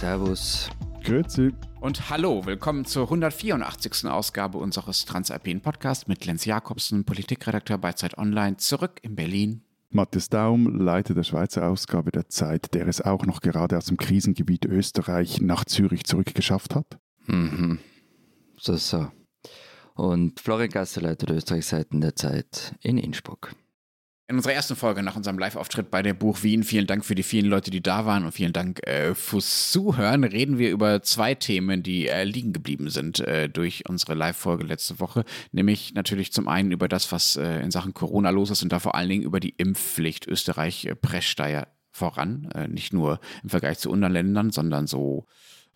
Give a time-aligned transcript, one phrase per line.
[0.00, 0.70] Servus.
[1.04, 1.52] Grüezi.
[1.78, 4.06] Und hallo, willkommen zur 184.
[4.06, 9.60] Ausgabe unseres Transalpinen Podcasts mit Lenz Jakobsen, Politikredakteur bei Zeit Online, zurück in Berlin.
[9.90, 13.98] Matthias Daum, Leiter der Schweizer Ausgabe der Zeit, der es auch noch gerade aus dem
[13.98, 16.98] Krisengebiet Österreich nach Zürich zurückgeschafft hat.
[17.26, 17.78] Mhm.
[18.56, 19.08] So, so.
[19.96, 23.54] Und Florian Gasser, Leiter der Österreichseiten der Zeit in Innsbruck.
[24.30, 27.24] In unserer ersten Folge nach unserem Live-Auftritt bei der Buch Wien, vielen Dank für die
[27.24, 31.34] vielen Leute, die da waren und vielen Dank äh, fürs Zuhören, reden wir über zwei
[31.34, 35.24] Themen, die äh, liegen geblieben sind äh, durch unsere Live-Folge letzte Woche.
[35.50, 38.78] Nämlich natürlich zum einen über das, was äh, in Sachen Corona los ist und da
[38.78, 40.28] vor allen Dingen über die Impfpflicht.
[40.28, 44.86] Österreich äh, prescht da ja voran, äh, nicht nur im Vergleich zu anderen Ländern, sondern
[44.86, 45.26] so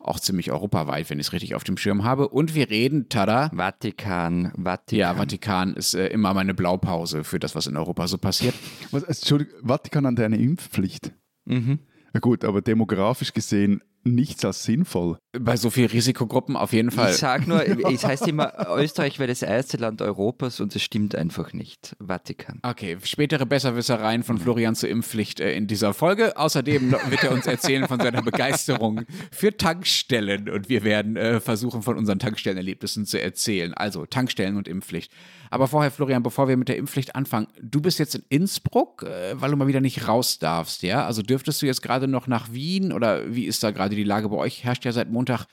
[0.04, 2.28] auch ziemlich europaweit, wenn ich es richtig auf dem Schirm habe.
[2.28, 3.50] Und wir reden, tada.
[3.54, 4.98] Vatikan, Vatikan.
[4.98, 8.54] Ja, Vatikan ist äh, immer meine Blaupause für das, was in Europa so passiert.
[8.90, 11.12] Was, Entschuldigung, Vatikan hat eine Impfpflicht.
[11.44, 11.78] Mhm.
[12.12, 15.18] Ja gut, aber demografisch gesehen nichts als sinnvoll.
[15.38, 17.10] Bei so vielen Risikogruppen auf jeden Fall.
[17.10, 21.14] Ich sag nur, es heißt immer, Österreich wäre das erste Land Europas und es stimmt
[21.14, 21.96] einfach nicht.
[21.98, 22.60] Vatikan.
[22.62, 26.36] Okay, spätere Besserwissereien von Florian zur Impfpflicht äh, in dieser Folge.
[26.36, 31.82] Außerdem wird er uns erzählen von seiner Begeisterung für Tankstellen und wir werden äh, versuchen,
[31.82, 33.74] von unseren Tankstellenerlebnissen zu erzählen.
[33.74, 35.12] Also Tankstellen und Impfpflicht.
[35.54, 39.40] Aber vorher, Florian, bevor wir mit der Impfpflicht anfangen, du bist jetzt in Innsbruck, äh,
[39.40, 41.06] weil du mal wieder nicht raus darfst, ja?
[41.06, 44.28] Also dürftest du jetzt gerade noch nach Wien oder wie ist da gerade die Lage
[44.30, 44.64] bei euch?
[44.64, 45.46] Herrscht ja seit Montag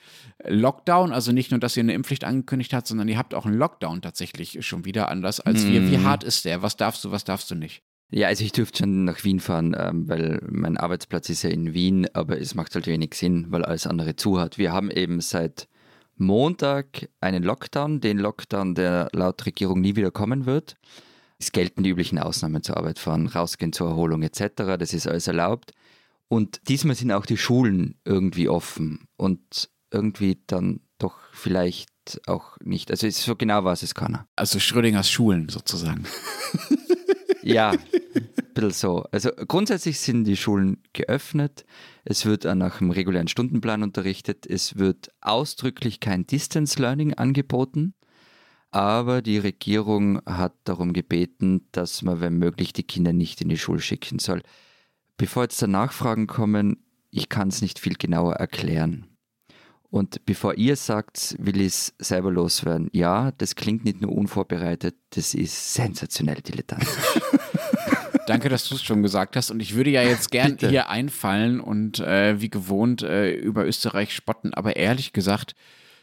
[0.44, 3.56] Lockdown, also nicht nur, dass ihr eine Impfpflicht angekündigt habt, sondern ihr habt auch einen
[3.56, 5.88] Lockdown tatsächlich schon wieder anders als wir.
[5.88, 6.62] Wie hart ist der?
[6.62, 7.84] Was darfst du, was darfst du nicht?
[8.10, 11.74] Ja, also ich dürfte schon nach Wien fahren, ähm, weil mein Arbeitsplatz ist ja in
[11.74, 14.58] Wien, aber es macht halt wenig Sinn, weil alles andere zu hat.
[14.58, 15.68] Wir haben eben seit
[16.16, 20.76] Montag einen Lockdown, den Lockdown, der laut Regierung nie wieder kommen wird.
[21.38, 24.76] Es gelten die üblichen Ausnahmen zur Arbeit fahren, rausgehen zur Erholung etc.
[24.78, 25.72] Das ist alles erlaubt.
[26.28, 31.90] Und diesmal sind auch die Schulen irgendwie offen und irgendwie dann doch vielleicht
[32.26, 32.90] auch nicht.
[32.90, 34.26] Also ist so genau weiß es keiner.
[34.36, 36.04] Also Schrödingers Schulen sozusagen.
[37.42, 37.78] Ja, ein
[38.54, 39.04] bisschen so.
[39.10, 41.64] Also grundsätzlich sind die Schulen geöffnet.
[42.04, 44.46] Es wird nach dem regulären Stundenplan unterrichtet.
[44.46, 47.94] Es wird ausdrücklich kein Distance Learning angeboten.
[48.70, 53.58] Aber die Regierung hat darum gebeten, dass man, wenn möglich, die Kinder nicht in die
[53.58, 54.42] Schule schicken soll.
[55.18, 56.78] Bevor jetzt da Nachfragen kommen,
[57.10, 59.11] ich kann es nicht viel genauer erklären.
[59.92, 62.88] Und bevor ihr sagt, will ich es selber loswerden.
[62.92, 66.88] Ja, das klingt nicht nur unvorbereitet, das ist sensationell dilettantisch.
[68.26, 69.50] Danke, dass du es schon gesagt hast.
[69.50, 70.70] Und ich würde ja jetzt gern Bitte.
[70.70, 74.54] hier einfallen und äh, wie gewohnt äh, über Österreich spotten.
[74.54, 75.54] Aber ehrlich gesagt,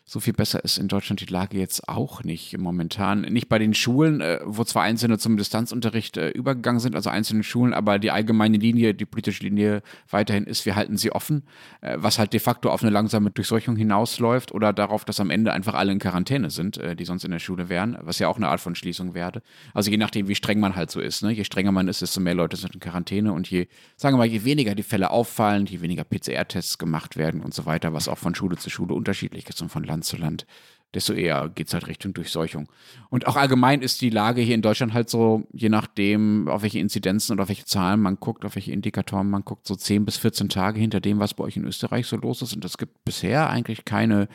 [0.09, 3.21] so viel besser ist in Deutschland die Lage jetzt auch nicht momentan.
[3.21, 7.43] Nicht bei den Schulen, äh, wo zwar Einzelne zum Distanzunterricht äh, übergegangen sind, also einzelne
[7.43, 11.43] Schulen, aber die allgemeine Linie, die politische Linie weiterhin ist, wir halten sie offen,
[11.81, 15.53] äh, was halt de facto auf eine langsame Durchseuchung hinausläuft oder darauf, dass am Ende
[15.53, 18.47] einfach alle in Quarantäne sind, die sonst in der Schule wären, was ja auch eine
[18.47, 19.41] Art von Schließung wäre.
[19.73, 21.21] Also je nachdem, wie streng man halt so ist.
[21.21, 21.31] Ne?
[21.31, 24.27] Je strenger man ist, desto mehr Leute sind in Quarantäne und je, sagen wir mal,
[24.27, 28.17] je weniger die Fälle auffallen, je weniger PCR-Tests gemacht werden und so weiter, was auch
[28.17, 30.45] von Schule zu Schule unterschiedlich ist und von Land zu Land,
[30.93, 32.67] desto eher geht es halt Richtung Durchseuchung.
[33.09, 36.79] Und auch allgemein ist die Lage hier in Deutschland halt so, je nachdem, auf welche
[36.79, 40.17] Inzidenzen oder auf welche Zahlen man guckt, auf welche Indikatoren man guckt, so 10 bis
[40.17, 42.55] 14 Tage hinter dem, was bei euch in Österreich so los ist.
[42.55, 44.27] Und es gibt bisher eigentlich keine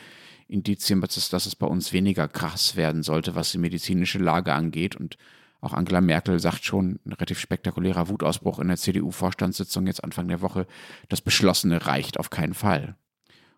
[0.47, 4.95] Indizien, dass dass es bei uns weniger krass werden sollte, was die medizinische Lage angeht.
[4.95, 5.17] Und
[5.59, 10.41] auch Angela Merkel sagt schon, ein relativ spektakulärer Wutausbruch in der CDU-Vorstandssitzung jetzt Anfang der
[10.41, 10.67] Woche,
[11.09, 12.95] das Beschlossene reicht auf keinen Fall.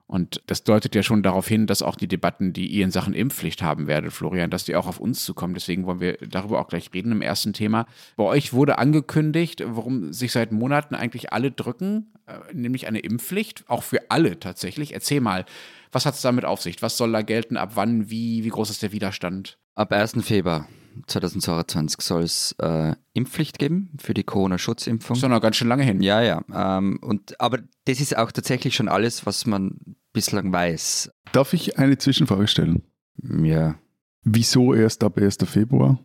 [0.07, 3.13] Und das deutet ja schon darauf hin, dass auch die Debatten, die ihr in Sachen
[3.13, 5.53] Impfpflicht haben werdet, Florian, dass die auch auf uns zukommen.
[5.53, 7.85] Deswegen wollen wir darüber auch gleich reden im ersten Thema.
[8.15, 13.65] Bei euch wurde angekündigt, warum sich seit Monaten eigentlich alle drücken, äh, nämlich eine Impfpflicht,
[13.67, 14.93] auch für alle tatsächlich.
[14.93, 15.45] Erzähl mal,
[15.91, 16.81] was hat es damit auf sich?
[16.81, 17.57] Was soll da gelten?
[17.57, 18.09] Ab wann?
[18.09, 18.45] Wie?
[18.45, 19.57] Wie groß ist der Widerstand?
[19.75, 20.23] Ab 1.
[20.23, 20.67] Februar
[21.05, 25.15] 2022 soll es äh, Impfpflicht geben für die Corona-Schutzimpfung.
[25.15, 26.01] Ist doch noch ganz schön lange hin.
[26.01, 26.41] Ja, ja.
[26.53, 29.77] Ähm, und, aber das ist auch tatsächlich schon alles, was man
[30.13, 31.11] bislang weiß.
[31.31, 32.83] Darf ich eine Zwischenfrage stellen?
[33.21, 33.75] Ja.
[34.23, 35.37] Wieso erst ab 1.
[35.45, 35.99] Februar?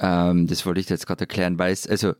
[0.00, 2.14] Ähm, das wollte ich jetzt gerade erklären, weil es, also,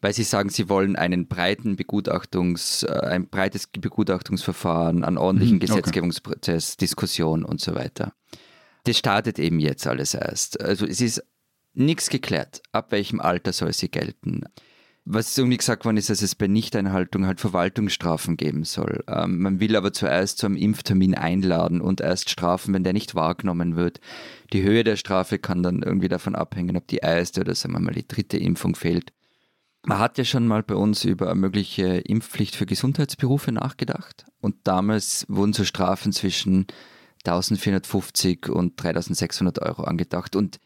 [0.00, 5.62] weil Sie sagen, Sie wollen einen breiten Begutachtungs, äh, ein breites Begutachtungsverfahren, einen ordentlichen Mhm,
[5.62, 5.66] okay.
[5.72, 8.12] Gesetzgebungsprozess, Diskussion und so weiter.
[8.84, 10.60] Das startet eben jetzt alles erst.
[10.60, 11.24] Also es ist
[11.74, 14.44] nichts geklärt, ab welchem Alter soll sie gelten.
[15.06, 19.04] Was irgendwie gesagt worden ist, dass es bei Nichteinhaltung halt Verwaltungsstrafen geben soll.
[19.06, 23.14] Ähm, man will aber zuerst zu einem Impftermin einladen und erst strafen, wenn der nicht
[23.14, 24.00] wahrgenommen wird.
[24.54, 27.80] Die Höhe der Strafe kann dann irgendwie davon abhängen, ob die erste oder sagen wir
[27.80, 29.12] mal die dritte Impfung fehlt.
[29.84, 34.56] Man hat ja schon mal bei uns über eine mögliche Impfpflicht für Gesundheitsberufe nachgedacht und
[34.64, 36.66] damals wurden so Strafen zwischen
[37.26, 40.58] 1450 und 3600 Euro angedacht und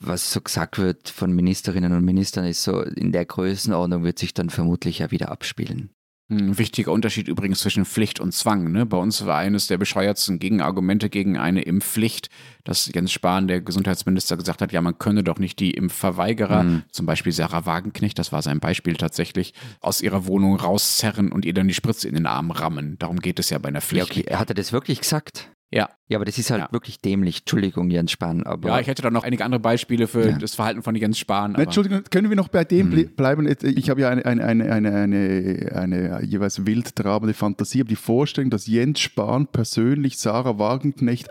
[0.00, 4.34] was so gesagt wird von Ministerinnen und Ministern ist so, in der Größenordnung wird sich
[4.34, 5.90] dann vermutlich ja wieder abspielen.
[6.30, 8.70] Ein wichtiger Unterschied übrigens zwischen Pflicht und Zwang.
[8.70, 8.84] Ne?
[8.84, 12.28] Bei uns war eines der bescheuertsten Gegenargumente gegen eine Impfpflicht,
[12.64, 16.82] dass Jens Spahn, der Gesundheitsminister, gesagt hat, ja, man könne doch nicht die Impfverweigerer, mhm.
[16.92, 21.54] zum Beispiel Sarah Wagenknecht, das war sein Beispiel tatsächlich, aus ihrer Wohnung rauszerren und ihr
[21.54, 22.98] dann die Spritze in den Arm rammen.
[22.98, 24.14] Darum geht es ja bei einer Pflicht.
[24.14, 24.36] Ja, okay.
[24.36, 25.50] Hat er das wirklich gesagt?
[25.70, 25.90] Ja.
[26.08, 26.68] Ja, aber das ist halt ja.
[26.72, 27.40] wirklich dämlich.
[27.40, 28.42] Entschuldigung, Jens Spahn.
[28.44, 30.38] Aber ja, ich hätte da noch einige andere Beispiele für ja.
[30.38, 31.54] das Verhalten von Jens Spahn.
[31.54, 33.14] Entschuldigung, können wir noch bei dem mhm.
[33.14, 33.46] bleiben?
[33.62, 37.96] Ich habe ja eine, eine, eine, eine, eine, eine jeweils wild trabende Fantasie, aber die
[37.96, 41.28] Vorstellung, dass Jens Spahn persönlich Sarah Wagenknecht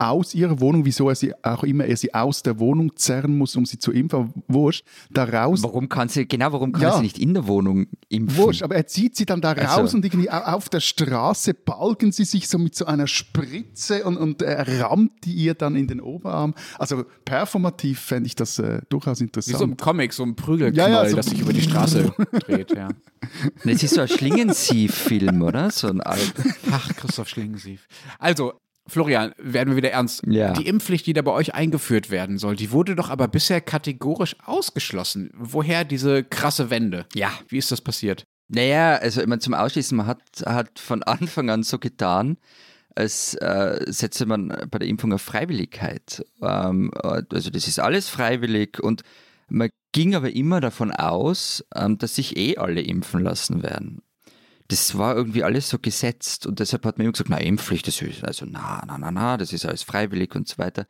[0.00, 3.54] aus ihrer Wohnung, wieso er sie auch immer er sie aus der Wohnung zerren muss,
[3.56, 5.62] um sie zu impfen, wurscht, da raus.
[5.62, 8.36] Warum kann sie, genau, warum kann ja, sie nicht in der Wohnung impfen?
[8.38, 9.96] Wurscht, aber er zieht sie dann da raus also.
[9.96, 14.42] und irgendwie auf der Straße balgen sie sich so mit so einer Spritze und, und
[14.42, 16.54] er rammt die ihr dann in den Oberarm.
[16.78, 19.54] Also performativ fände ich das äh, durchaus interessant.
[19.54, 22.12] Wie so ein Comic, so ein Prügelknall, ja, ja, so das sich über die Straße
[22.40, 22.88] dreht, ja.
[23.64, 25.70] Das ist so ein Schlingensief-Film, oder?
[25.70, 26.32] So ein Alt
[26.70, 27.86] Ach, Christoph Schlingensief.
[28.18, 28.54] Also,
[28.90, 30.22] Florian, werden wir wieder ernst.
[30.26, 30.52] Ja.
[30.52, 34.36] Die Impfpflicht, die da bei euch eingeführt werden soll, die wurde doch aber bisher kategorisch
[34.44, 35.30] ausgeschlossen.
[35.34, 37.06] Woher diese krasse Wende?
[37.14, 37.30] Ja.
[37.48, 38.24] Wie ist das passiert?
[38.48, 42.36] Naja, also immer zum Ausschließen, man hat, hat von Anfang an so getan,
[42.96, 46.24] als äh, setze man bei der Impfung auf Freiwilligkeit.
[46.42, 49.02] Ähm, also das ist alles freiwillig und
[49.48, 54.02] man ging aber immer davon aus, ähm, dass sich eh alle impfen lassen werden
[54.70, 58.00] das war irgendwie alles so gesetzt und deshalb hat man immer gesagt, na, Impfpflicht, das
[58.00, 60.86] ist also na, na, na, na, das ist alles freiwillig und so weiter.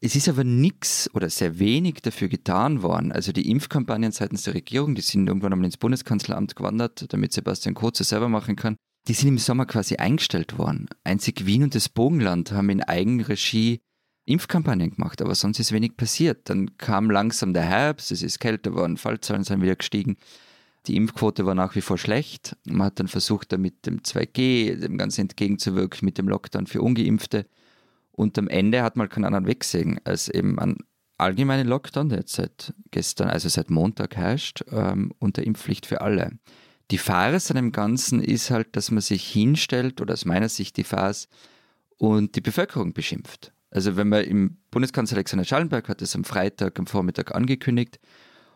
[0.00, 3.12] Es ist aber nichts oder sehr wenig dafür getan worden.
[3.12, 7.74] Also die Impfkampagnen seitens der Regierung, die sind irgendwann einmal ins Bundeskanzleramt gewandert, damit Sebastian
[7.74, 8.76] Kurz es selber machen kann.
[9.06, 10.88] Die sind im Sommer quasi eingestellt worden.
[11.04, 13.80] Einzig Wien und das Bogenland haben in Eigenregie
[14.26, 16.48] Impfkampagnen gemacht, aber sonst ist wenig passiert.
[16.50, 20.16] Dann kam langsam der Herbst, es ist kälter geworden, Fallzahlen sind wieder gestiegen.
[20.86, 22.56] Die Impfquote war nach wie vor schlecht.
[22.64, 26.82] Man hat dann versucht, da mit dem 2G dem Ganzen entgegenzuwirken, mit dem Lockdown für
[26.82, 27.46] Ungeimpfte.
[28.12, 29.64] Und am Ende hat man keinen anderen Weg
[30.04, 30.78] als eben einen
[31.16, 36.00] allgemeinen Lockdown, der jetzt seit gestern, also seit Montag herrscht, ähm, und der Impfpflicht für
[36.00, 36.32] alle.
[36.90, 40.76] Die Farce an dem Ganzen ist halt, dass man sich hinstellt, oder aus meiner Sicht
[40.76, 41.28] die Farce,
[41.96, 43.52] und die Bevölkerung beschimpft.
[43.70, 47.98] Also wenn man im Bundeskanzler Alexander Schallenberg hat es am Freitag, am Vormittag angekündigt,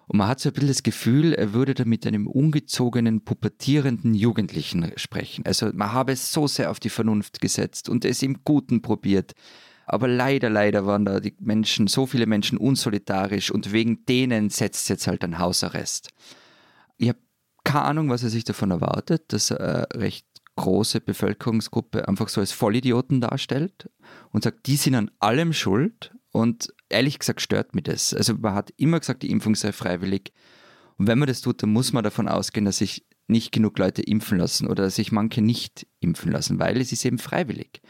[0.09, 4.15] und man hat so ein bisschen das Gefühl, er würde da mit einem ungezogenen, pubertierenden
[4.15, 5.45] Jugendlichen sprechen.
[5.45, 9.35] Also man habe es so sehr auf die Vernunft gesetzt und es im Guten probiert.
[9.85, 14.89] Aber leider, leider waren da die Menschen, so viele Menschen unsolidarisch und wegen denen setzt
[14.89, 16.09] jetzt halt ein Hausarrest.
[16.97, 17.19] Ich habe
[17.65, 20.27] keine Ahnung, was er sich davon erwartet, dass er eine recht
[20.57, 23.91] große Bevölkerungsgruppe einfach so als Vollidioten darstellt
[24.33, 28.15] und sagt, die sind an allem schuld und ehrlich gesagt stört mich das.
[28.15, 30.33] Also man hat immer gesagt, die Impfung sei freiwillig.
[30.97, 34.03] Und wenn man das tut, dann muss man davon ausgehen, dass sich nicht genug Leute
[34.03, 37.83] impfen lassen oder dass sich manche nicht impfen lassen, weil es ist eben freiwillig.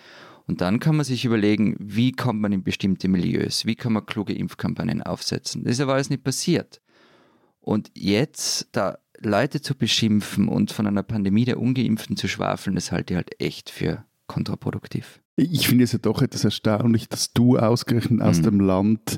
[0.46, 4.06] Und dann kann man sich überlegen, wie kommt man in bestimmte Milieus, wie kann man
[4.06, 5.64] kluge Impfkampagnen aufsetzen.
[5.64, 6.80] Das ist aber alles nicht passiert.
[7.60, 12.92] Und jetzt da Leute zu beschimpfen und von einer Pandemie der Ungeimpften zu schwafeln, das
[12.92, 15.20] halte ich halt echt für kontraproduktiv.
[15.40, 18.42] Ich finde es ja doch etwas erstaunlich, dass du ausgerechnet aus mhm.
[18.42, 19.16] dem Land,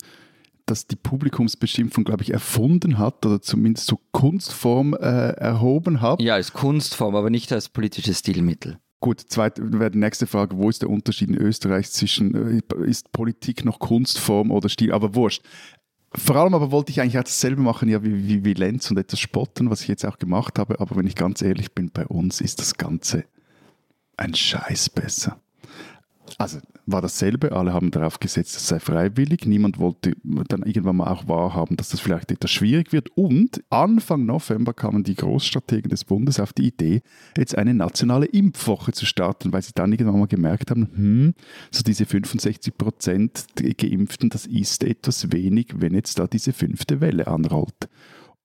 [0.67, 6.21] das die Publikumsbeschimpfung, glaube ich, erfunden hat oder zumindest so Kunstform äh, erhoben hat.
[6.21, 8.79] Ja, als Kunstform, aber nicht als politisches Stilmittel.
[9.01, 13.13] Gut, zweite wäre die nächste Frage, wo ist der Unterschied in Österreich zwischen, äh, ist
[13.13, 15.43] Politik noch Kunstform oder Stil, aber wurscht.
[16.13, 18.99] Vor allem aber wollte ich eigentlich auch dasselbe machen, ja, wie, wie, wie Lenz und
[18.99, 22.07] etwas spotten, was ich jetzt auch gemacht habe, aber wenn ich ganz ehrlich bin, bei
[22.07, 23.25] uns ist das Ganze
[24.19, 25.41] ein Scheiß besser.
[26.39, 29.47] Also war dasselbe, alle haben darauf gesetzt, es sei freiwillig.
[29.47, 33.09] Niemand wollte dann irgendwann mal auch wahrhaben, dass das vielleicht etwas schwierig wird.
[33.17, 37.03] Und Anfang November kamen die Großstrategen des Bundes auf die Idee,
[37.37, 41.35] jetzt eine nationale Impfwoche zu starten, weil sie dann irgendwann mal gemerkt haben, hm,
[41.71, 47.27] so diese 65 Prozent Geimpften, das ist etwas wenig, wenn jetzt da diese fünfte Welle
[47.27, 47.89] anrollt.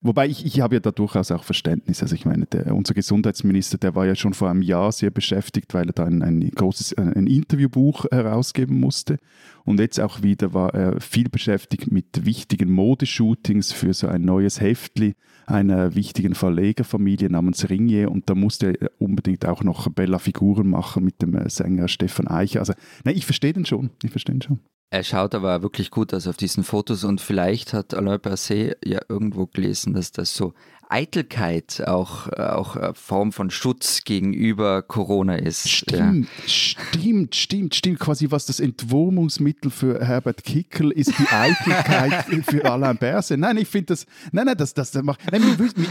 [0.06, 2.04] Wobei ich, ich habe ja da durchaus auch Verständnis.
[2.04, 5.74] Also ich meine, der, unser Gesundheitsminister, der war ja schon vor einem Jahr sehr beschäftigt,
[5.74, 9.18] weil er da ein, ein großes ein Interviewbuch herausgeben musste.
[9.64, 14.62] Und jetzt auch wieder war er viel beschäftigt mit wichtigen Modeshootings für so ein neues
[14.62, 15.16] Heftli
[15.48, 18.12] einer wichtigen Verlegerfamilie namens Ringier.
[18.12, 22.60] Und da musste er unbedingt auch noch Bella Figuren machen mit dem Sänger Stefan Eicher.
[22.60, 22.74] Also,
[23.06, 23.90] nein, ich verstehe den schon.
[24.04, 24.60] Ich verstehe den schon.
[24.96, 29.02] Er schaut aber wirklich gut aus auf diesen Fotos und vielleicht hat Alain Berset ja
[29.10, 30.54] irgendwo gelesen, dass das so
[30.90, 35.70] Eitelkeit auch, auch eine Form von Schutz gegenüber Corona ist.
[35.70, 36.48] Stimmt, ja.
[36.48, 38.00] stimmt, stimmt, stimmt.
[38.00, 43.40] Quasi was das Entwurmungsmittel für Herbert Kickel ist, die Eitelkeit für Alain Berset.
[43.40, 45.42] Nein, ich finde das, nein, nein, das, das, macht, nein,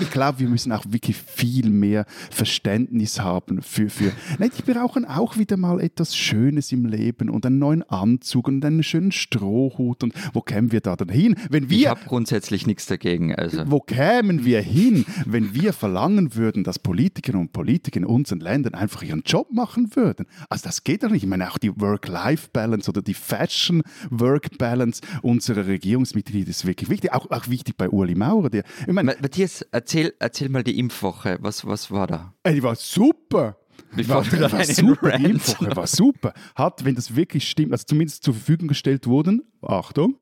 [0.01, 5.05] ich glaube, wir müssen auch wirklich viel mehr Verständnis haben für, für, nein, die brauchen
[5.05, 10.03] auch wieder mal etwas Schönes im Leben und einen neuen Anzug und einen schönen Strohhut
[10.03, 11.37] und wo kämen wir da dann hin?
[11.51, 13.35] Wenn wir, ich habe grundsätzlich nichts dagegen.
[13.35, 13.71] Also.
[13.71, 14.84] Wo kämen wir hin?
[14.85, 19.51] Hin, wenn wir verlangen würden, dass Politiker und Politiker in unseren Ländern einfach ihren Job
[19.51, 20.27] machen würden.
[20.49, 21.23] Also das geht doch nicht.
[21.23, 27.13] Ich meine, auch die Work-Life-Balance oder die Fashion-Work-Balance unserer Regierungsmitglieder ist wirklich wichtig.
[27.13, 28.51] Auch, auch wichtig bei Uli Maurer.
[28.51, 31.39] Der, ich meine, Matthias, erzähl, erzähl mal die Impfwoche.
[31.41, 32.35] Was, was war da?
[32.43, 33.57] Ey, die war super.
[33.97, 36.35] Bevor war, du war super, die Impfwoche war super.
[36.55, 40.19] Hat, wenn das wirklich stimmt, also zumindest zur Verfügung gestellt wurden, Achtung,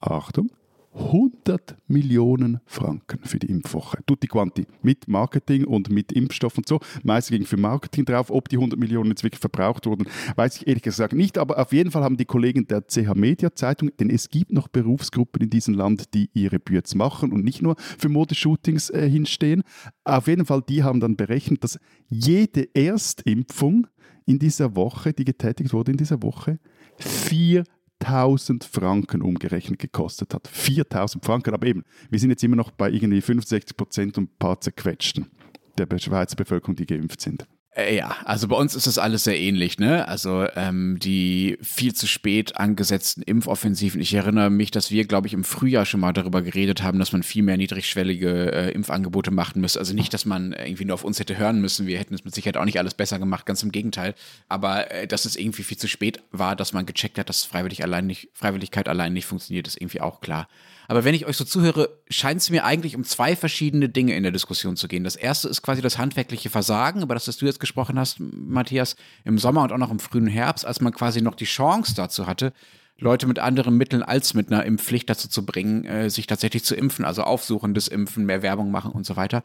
[0.00, 0.50] Achtung,
[0.94, 3.98] 100 Millionen Franken für die Impfwoche.
[4.06, 4.66] Tutti quanti.
[4.82, 6.78] Mit Marketing und mit Impfstoff und so.
[7.02, 8.30] Meist ging für Marketing drauf.
[8.30, 11.36] Ob die 100 Millionen jetzt wirklich verbraucht wurden, weiß ich ehrlich gesagt nicht.
[11.38, 14.68] Aber auf jeden Fall haben die Kollegen der CH Media Zeitung, denn es gibt noch
[14.68, 19.62] Berufsgruppen in diesem Land, die ihre Büts machen und nicht nur für Modeshootings äh, hinstehen.
[20.04, 23.88] Auf jeden Fall, die haben dann berechnet, dass jede Erstimpfung
[24.26, 26.58] in dieser Woche, die getätigt wurde in dieser Woche,
[26.98, 27.64] vier
[28.04, 30.48] 4000 Franken umgerechnet gekostet hat.
[30.48, 34.38] 4000 Franken, aber eben, wir sind jetzt immer noch bei irgendwie 65 Prozent und ein
[34.38, 35.30] paar zerquetschten
[35.76, 37.46] der Schweizer Bevölkerung, die geimpft sind.
[37.76, 40.06] Äh, ja, also bei uns ist das alles sehr ähnlich, ne?
[40.06, 44.00] Also ähm, die viel zu spät angesetzten Impfoffensiven.
[44.00, 47.12] Ich erinnere mich, dass wir, glaube ich, im Frühjahr schon mal darüber geredet haben, dass
[47.12, 49.80] man viel mehr niedrigschwellige äh, Impfangebote machen müsste.
[49.80, 51.86] Also nicht, dass man irgendwie nur auf uns hätte hören müssen.
[51.88, 54.14] Wir hätten es mit Sicherheit auch nicht alles besser gemacht, ganz im Gegenteil.
[54.48, 57.82] Aber äh, dass es irgendwie viel zu spät war, dass man gecheckt hat, dass freiwillig
[57.82, 60.48] allein nicht, Freiwilligkeit allein nicht funktioniert, ist irgendwie auch klar.
[60.88, 64.22] Aber wenn ich euch so zuhöre, scheint es mir eigentlich um zwei verschiedene Dinge in
[64.22, 65.04] der Diskussion zu gehen.
[65.04, 68.96] Das erste ist quasi das handwerkliche Versagen, über das, das du jetzt gesprochen hast, Matthias,
[69.24, 72.26] im Sommer und auch noch im frühen Herbst, als man quasi noch die Chance dazu
[72.26, 72.52] hatte,
[72.98, 76.74] Leute mit anderen Mitteln als mit einer Impfpflicht dazu zu bringen, äh, sich tatsächlich zu
[76.74, 79.42] impfen, also aufsuchendes Impfen, mehr Werbung machen und so weiter.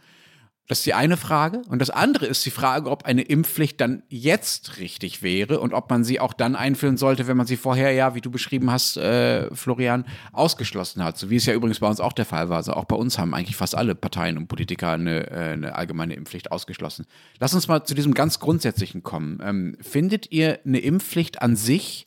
[0.69, 1.63] Das ist die eine Frage.
[1.67, 5.89] Und das andere ist die Frage, ob eine Impfpflicht dann jetzt richtig wäre und ob
[5.89, 8.95] man sie auch dann einführen sollte, wenn man sie vorher, ja, wie du beschrieben hast,
[8.95, 11.17] äh, Florian, ausgeschlossen hat.
[11.17, 12.57] So wie es ja übrigens bei uns auch der Fall war.
[12.57, 16.13] Also auch bei uns haben eigentlich fast alle Parteien und Politiker eine, äh, eine allgemeine
[16.13, 17.07] Impfpflicht ausgeschlossen.
[17.39, 19.39] Lass uns mal zu diesem ganz Grundsätzlichen kommen.
[19.43, 22.05] Ähm, findet ihr eine Impfpflicht an sich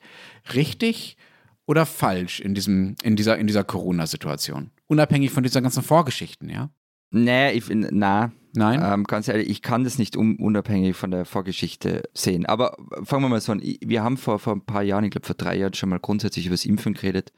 [0.55, 1.17] richtig
[1.67, 4.71] oder falsch in, diesem, in dieser, in dieser Corona-Situation?
[4.87, 6.71] Unabhängig von diesen ganzen Vorgeschichten, ja?
[7.11, 8.81] Nee, ich, na, Nein.
[8.85, 12.45] Ähm, ganz ehrlich, ich kann das nicht un unabhängig von der Vorgeschichte sehen.
[12.47, 13.63] Aber fangen wir mal so an.
[13.63, 16.47] Wir haben vor, vor ein paar Jahren, ich glaube vor drei Jahren, schon mal grundsätzlich
[16.47, 17.33] über das Impfen geredet.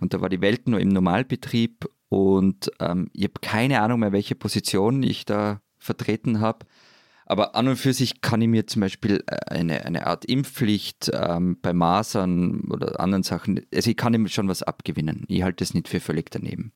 [0.00, 4.12] Und da war die Welt nur im Normalbetrieb und ähm, ich habe keine Ahnung mehr,
[4.12, 6.66] welche Position ich da vertreten habe.
[7.26, 11.10] Aber an und für sich kann ich mir zum Beispiel äh, eine, eine Art Impfpflicht
[11.14, 15.24] ähm, bei Masern oder anderen Sachen, also ich kann ihm schon was abgewinnen.
[15.28, 16.72] Ich halte es nicht für völlig daneben.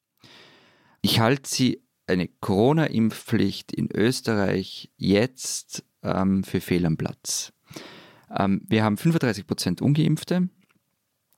[1.03, 7.53] Ich halte sie eine Corona-Impfpflicht in Österreich jetzt ähm, für fehl am Platz.
[8.37, 10.49] Ähm, wir haben 35 Prozent Ungeimpfte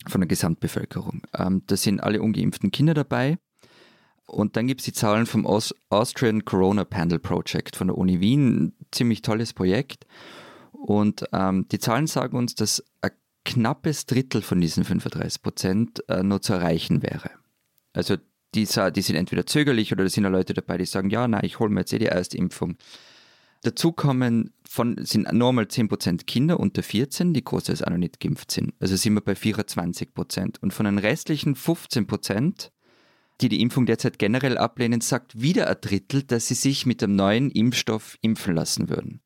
[0.07, 1.23] von der Gesamtbevölkerung.
[1.37, 3.39] Ähm, da sind alle ungeimpften Kinder dabei.
[4.27, 8.21] Und dann gibt es die Zahlen vom Aus Austrian Corona Panel Project von der Uni
[8.21, 8.75] Wien.
[8.93, 10.07] Ziemlich tolles Projekt.
[10.73, 13.11] Und ähm, die Zahlen sagen uns, dass ein
[13.45, 17.31] knappes Drittel von diesen 35 Prozent äh, nur zu erreichen wäre.
[17.93, 18.17] Also
[18.55, 21.45] die, die sind entweder zögerlich oder da sind ja Leute dabei, die sagen, ja, nein,
[21.45, 22.77] ich hole mir jetzt eh die erste Impfung.
[23.63, 28.51] Dazu kommen von, sind normal 10% Kinder unter 14, die großteils auch noch nicht geimpft
[28.51, 28.73] sind.
[28.81, 30.61] Also sind wir bei 24%.
[30.61, 32.71] Und von den restlichen 15%,
[33.43, 37.17] die die Impfung derzeit generell ablehnen, sagt wieder ein Drittel, dass sie sich mit dem
[37.17, 39.21] neuen Impfstoff impfen lassen würden.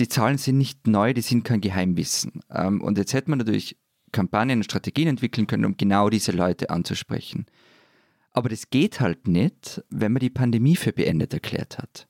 [0.00, 2.40] Die Zahlen sind nicht neu, die sind kein Geheimwissen.
[2.50, 3.76] Ähm, und jetzt hätte man natürlich
[4.10, 7.46] Kampagnen und Strategien entwickeln können, um genau diese Leute anzusprechen.
[8.32, 12.08] Aber das geht halt nicht, wenn man die Pandemie für beendet erklärt hat.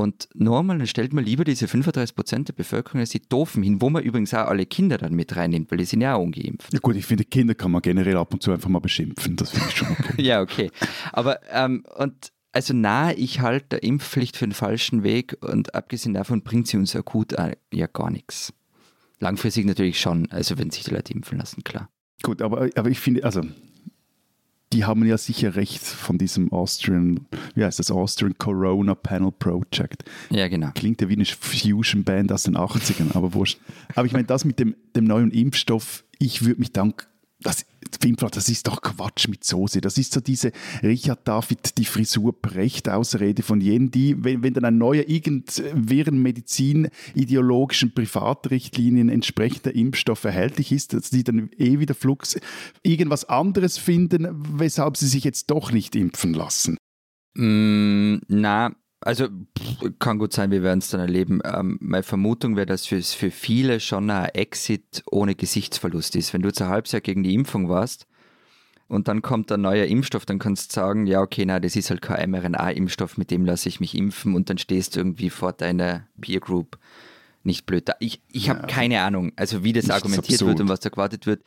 [0.00, 3.82] Und normal, dann stellt man lieber diese 35 Prozent der Bevölkerung als die Doofen hin,
[3.82, 6.72] wo man übrigens auch alle Kinder dann mit reinnimmt, weil die sind ja auch ungeimpft.
[6.72, 9.50] Ja gut, ich finde, Kinder kann man generell ab und zu einfach mal beschimpfen, das
[9.50, 10.14] finde ich schon okay.
[10.22, 10.70] ja, okay.
[11.12, 16.14] Aber, ähm, und also na, ich halte der Impfpflicht für den falschen Weg und abgesehen
[16.14, 18.52] davon bringt sie uns akut äh, ja gar nichts.
[19.18, 21.90] Langfristig natürlich schon, also wenn sich die Leute impfen lassen, klar.
[22.22, 23.42] Gut, aber, aber ich finde, also
[24.72, 30.04] die haben ja sicher recht von diesem Austrian, wie heißt das, Austrian Corona Panel Project.
[30.30, 30.70] Ja, genau.
[30.74, 33.58] Klingt ja wie eine Fusion-Band aus den 80ern, aber wurscht.
[33.96, 36.94] Aber ich meine, das mit dem, dem neuen Impfstoff, ich würde mich dann
[37.42, 37.64] das,
[38.32, 39.80] das ist doch Quatsch mit Soße.
[39.80, 44.54] Das ist so diese Richard David, die Frisur brecht Ausrede von jenen, die, wenn, wenn
[44.54, 51.94] dann ein neuer irgendwelchen medizinideologischen Privatrichtlinien entsprechender Impfstoff erhältlich ist, dass die dann eh wieder
[51.94, 52.38] flugs
[52.82, 54.28] irgendwas anderes finden,
[54.58, 56.76] weshalb sie sich jetzt doch nicht impfen lassen.
[57.34, 59.28] Mm, na, also
[59.98, 61.40] kann gut sein, wir werden es dann erleben.
[61.44, 66.34] Ähm, meine Vermutung wäre, dass es für viele schon ein Exit ohne Gesichtsverlust ist.
[66.34, 68.06] Wenn du zu Halbjahr gegen die Impfung warst
[68.88, 71.90] und dann kommt ein neuer Impfstoff, dann kannst du sagen, ja, okay, na, das ist
[71.90, 75.52] halt kein mRNA-Impfstoff, mit dem lasse ich mich impfen und dann stehst du irgendwie vor
[75.52, 76.78] deiner Peer Group.
[77.42, 77.88] Nicht blöd.
[78.00, 81.24] Ich, ich ja, habe keine Ahnung, also wie das argumentiert wird und was da gewartet
[81.26, 81.42] wird.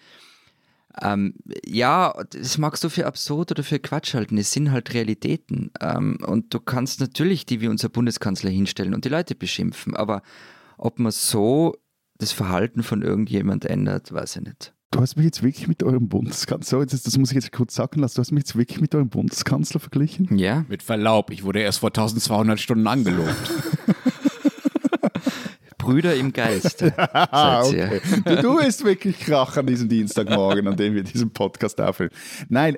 [1.02, 1.36] Ähm,
[1.66, 4.38] ja, das magst du für absurd oder für Quatsch halten.
[4.38, 5.72] Es sind halt Realitäten.
[5.82, 9.96] Ähm, und du kannst natürlich die wie unser Bundeskanzler hinstellen und die Leute beschimpfen.
[9.96, 10.22] Aber
[10.78, 11.76] ob man so
[12.18, 14.74] das Verhalten von irgendjemand ändert, weiß ich nicht.
[14.92, 18.00] Du hast mich jetzt wirklich mit eurem Bundeskanzler, so, das muss ich jetzt kurz sagen
[18.00, 20.38] lassen, du hast mich jetzt wirklich mit eurem Bundeskanzler verglichen?
[20.38, 20.66] Ja.
[20.70, 23.52] Mit Verlaub, ich wurde erst vor 1200 Stunden angelobt.
[25.84, 26.82] Brüder im Geist.
[26.84, 28.02] okay.
[28.26, 32.12] du, du bist wirklich krach an diesem Dienstagmorgen, an dem wir diesen Podcast aufnehmen.
[32.50, 32.78] Nein,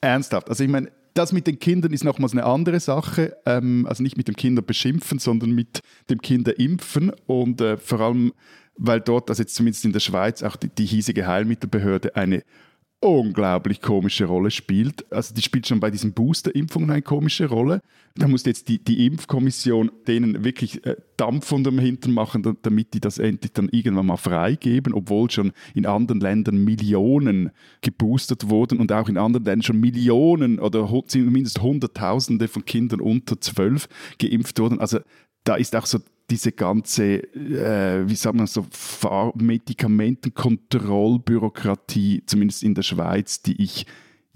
[0.00, 0.48] ernsthaft.
[0.48, 3.36] Also ich meine, das mit den Kindern ist nochmals eine andere Sache.
[3.44, 7.12] Ähm, also nicht mit dem Kinder beschimpfen, sondern mit dem Kinder impfen.
[7.26, 8.32] Und äh, vor allem,
[8.76, 12.42] weil dort, also jetzt zumindest in der Schweiz, auch die, die hiesige Heilmittelbehörde eine
[13.00, 15.10] unglaublich komische Rolle spielt.
[15.12, 17.82] Also die spielt schon bei diesen Booster-Impfungen eine komische Rolle.
[18.14, 22.94] Da muss jetzt die, die Impfkommission denen wirklich äh, Dampf unter dem Hintern machen, damit
[22.94, 27.50] die das endlich dann irgendwann mal freigeben, obwohl schon in anderen Ländern Millionen
[27.82, 33.38] geboostert wurden und auch in anderen Ländern schon Millionen oder zumindest Hunderttausende von Kindern unter
[33.40, 33.88] zwölf
[34.18, 34.80] geimpft wurden.
[34.80, 35.00] Also
[35.44, 35.98] da ist auch so
[36.30, 38.64] diese ganze, äh, wie sagt man so,
[39.34, 43.86] Medikamentenkontrollbürokratie, zumindest in der Schweiz, die ich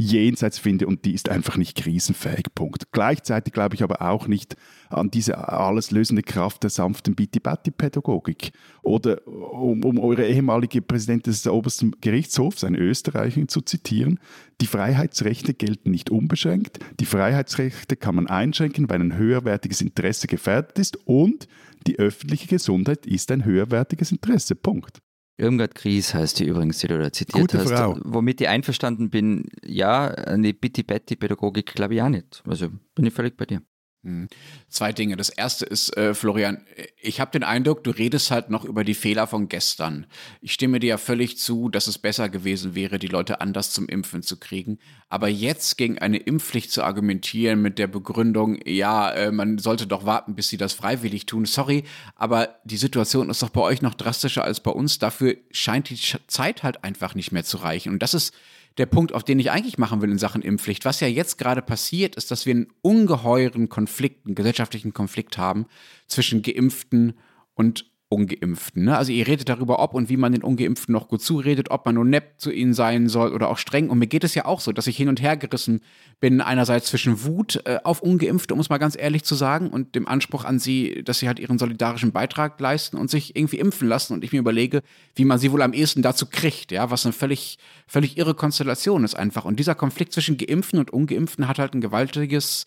[0.00, 2.47] jenseits finde und die ist einfach nicht krisenfähig.
[2.54, 2.90] Punkt.
[2.90, 4.56] Gleichzeitig glaube ich aber auch nicht
[4.88, 8.52] an diese alles lösende Kraft der sanften Bitti-Batti-Pädagogik.
[8.82, 14.19] Oder um, um eure ehemalige Präsidentin des obersten Gerichtshofs, eine Österreicherin, zu zitieren,
[14.62, 16.78] die Freiheitsrechte gelten nicht unbeschränkt.
[16.99, 21.47] Die Freiheitsrechte kann man einschränken, weil ein höherwertiges Interesse gefährdet ist und
[21.86, 24.54] die öffentliche Gesundheit ist ein höherwertiges Interesse.
[24.54, 25.00] Punkt.
[25.38, 27.71] Irmgard Gries heißt die übrigens, die du da zitiert Gute hast.
[27.71, 27.99] Frau.
[28.04, 32.43] Womit ich einverstanden bin, ja, eine Bitti-Betti-Pädagogik glaube ich auch nicht.
[32.47, 33.62] Also bin ich völlig bei dir.
[34.02, 34.28] Hm.
[34.71, 35.17] Zwei Dinge.
[35.17, 36.65] Das erste ist, äh, Florian,
[37.02, 40.06] ich habe den Eindruck, du redest halt noch über die Fehler von gestern.
[40.41, 43.86] Ich stimme dir ja völlig zu, dass es besser gewesen wäre, die Leute anders zum
[43.91, 44.78] Impfen zu kriegen.
[45.10, 50.06] Aber jetzt gegen eine Impfpflicht zu argumentieren mit der Begründung, ja, äh, man sollte doch
[50.06, 51.45] warten, bis sie das freiwillig tun.
[51.45, 51.84] Sorry,
[52.17, 54.99] aber die Situation ist doch bei euch noch drastischer als bei uns.
[54.99, 57.93] Dafür scheint die Zeit halt einfach nicht mehr zu reichen.
[57.93, 58.32] Und das ist
[58.78, 60.85] der Punkt, auf den ich eigentlich machen will in Sachen Impfpflicht.
[60.85, 65.67] Was ja jetzt gerade passiert, ist, dass wir einen ungeheuren Konflikt, einen gesellschaftlichen Konflikt haben
[66.06, 67.15] zwischen Geimpften
[67.54, 68.86] und Ungeimpften.
[68.86, 68.99] Ne?
[68.99, 71.94] Also ihr redet darüber, ob und wie man den Ungeimpften noch gut zuredet, ob man
[71.94, 73.88] nur nett zu ihnen sein soll oder auch streng.
[73.88, 75.80] Und mir geht es ja auch so, dass ich hin und her gerissen
[76.18, 79.94] bin, einerseits zwischen Wut äh, auf Ungeimpfte, um es mal ganz ehrlich zu sagen, und
[79.94, 83.86] dem Anspruch an sie, dass sie halt ihren solidarischen Beitrag leisten und sich irgendwie impfen
[83.86, 84.12] lassen.
[84.12, 84.82] Und ich mir überlege,
[85.14, 89.04] wie man sie wohl am ehesten dazu kriegt, ja, was eine völlig, völlig irre Konstellation
[89.04, 89.44] ist einfach.
[89.44, 92.66] Und dieser Konflikt zwischen Geimpften und Ungeimpften hat halt ein gewaltiges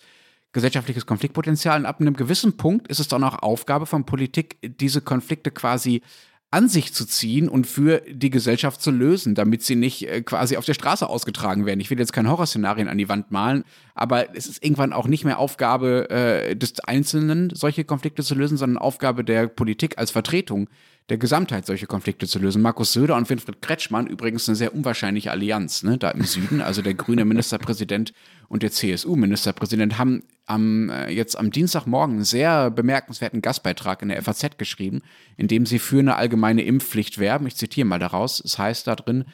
[0.53, 1.79] gesellschaftliches Konfliktpotenzial.
[1.79, 6.01] Und ab einem gewissen Punkt ist es dann auch Aufgabe von Politik, diese Konflikte quasi
[6.53, 10.55] an sich zu ziehen und für die Gesellschaft zu lösen, damit sie nicht äh, quasi
[10.55, 11.79] auf der Straße ausgetragen werden.
[11.79, 13.63] Ich will jetzt keine Horrorszenarien an die Wand malen,
[13.95, 18.57] aber es ist irgendwann auch nicht mehr Aufgabe äh, des Einzelnen, solche Konflikte zu lösen,
[18.57, 20.69] sondern Aufgabe der Politik als Vertretung
[21.09, 22.61] der Gesamtheit solche Konflikte zu lösen.
[22.61, 26.81] Markus Söder und Winfried Kretschmann, übrigens eine sehr unwahrscheinliche Allianz, ne, da im Süden, also
[26.81, 28.13] der grüne Ministerpräsident
[28.47, 34.21] und der CSU-Ministerpräsident, haben am, äh, jetzt am Dienstagmorgen einen sehr bemerkenswerten Gastbeitrag in der
[34.21, 35.01] FAZ geschrieben,
[35.37, 37.47] in dem sie für eine allgemeine Impfpflicht werben.
[37.47, 38.41] Ich zitiere mal daraus.
[38.43, 39.25] Es heißt da drin,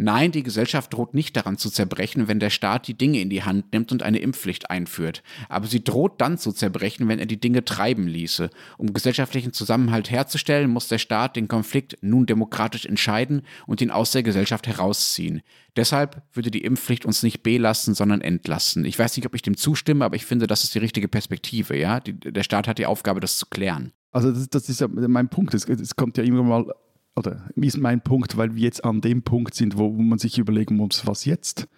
[0.00, 3.42] Nein, die Gesellschaft droht nicht daran zu zerbrechen, wenn der Staat die Dinge in die
[3.42, 5.24] Hand nimmt und eine Impfpflicht einführt.
[5.48, 8.48] Aber sie droht dann zu zerbrechen, wenn er die Dinge treiben ließe.
[8.76, 14.12] Um gesellschaftlichen Zusammenhalt herzustellen, muss der Staat den Konflikt nun demokratisch entscheiden und ihn aus
[14.12, 15.42] der Gesellschaft herausziehen.
[15.74, 18.84] Deshalb würde die Impfpflicht uns nicht belasten, sondern entlasten.
[18.84, 21.76] Ich weiß nicht, ob ich dem zustimme, aber ich finde, das ist die richtige Perspektive.
[21.76, 21.98] Ja?
[21.98, 23.92] Die, der Staat hat die Aufgabe, das zu klären.
[24.12, 25.54] Also das, das ist ja mein Punkt.
[25.54, 26.72] Es, es kommt ja immer mal
[27.18, 30.76] oder ist mein Punkt, weil wir jetzt an dem Punkt sind, wo man sich überlegen
[30.76, 31.68] muss, was jetzt?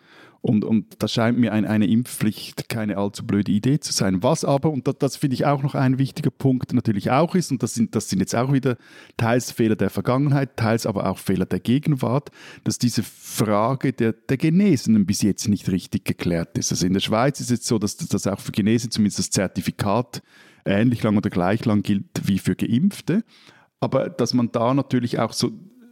[0.42, 4.22] Und, und das scheint mir ein, eine Impfpflicht keine allzu blöde Idee zu sein.
[4.22, 7.50] Was aber, und das, das finde ich auch noch ein wichtiger Punkt, natürlich auch ist,
[7.50, 8.78] und das sind, das sind jetzt auch wieder
[9.18, 12.30] teils Fehler der Vergangenheit, teils aber auch Fehler der Gegenwart,
[12.64, 16.72] dass diese Frage der, der Genesenen bis jetzt nicht richtig geklärt ist.
[16.72, 20.22] Also in der Schweiz ist es so, dass das auch für Genesene zumindest das Zertifikat
[20.64, 23.24] ähnlich lang oder gleich lang gilt wie für Geimpfte.
[23.80, 25.50] Aber dass man da natürlich auch so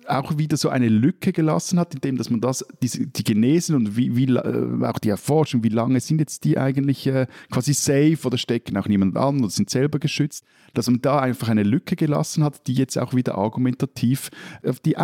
[0.09, 3.97] auch wieder so eine Lücke gelassen hat, indem dass man das, die, die Genesen und
[3.97, 8.19] wie, wie, äh, auch die Erforschung, wie lange sind jetzt die eigentlich äh, quasi safe
[8.25, 11.97] oder stecken auch niemand an oder sind selber geschützt, dass man da einfach eine Lücke
[11.97, 14.31] gelassen hat, die jetzt auch wieder argumentativ
[14.67, 14.97] auf die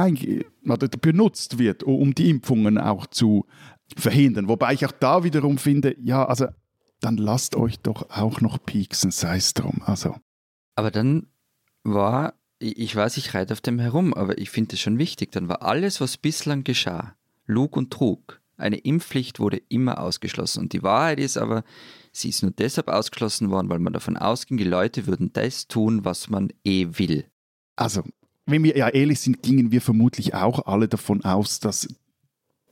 [1.01, 3.47] benutzt wird, um die Impfungen auch zu
[3.97, 4.49] verhindern.
[4.49, 6.47] Wobei ich auch da wiederum finde, ja, also
[7.01, 9.83] dann lasst euch doch auch noch pieksen, sei es drum.
[9.85, 10.17] Also.
[10.75, 11.27] Aber dann
[11.83, 15.33] war ich weiß, ich reite auf dem herum, aber ich finde es schon wichtig.
[15.33, 17.15] Dann war alles, was bislang geschah,
[17.47, 18.41] Lug und Trug.
[18.57, 20.61] Eine Impfpflicht wurde immer ausgeschlossen.
[20.61, 21.65] Und die Wahrheit ist aber,
[22.13, 26.05] sie ist nur deshalb ausgeschlossen worden, weil man davon ausging, die Leute würden das tun,
[26.05, 27.25] was man eh will.
[27.77, 28.03] Also,
[28.47, 31.89] wenn wir ja ehrlich sind, gingen wir vermutlich auch alle davon aus, dass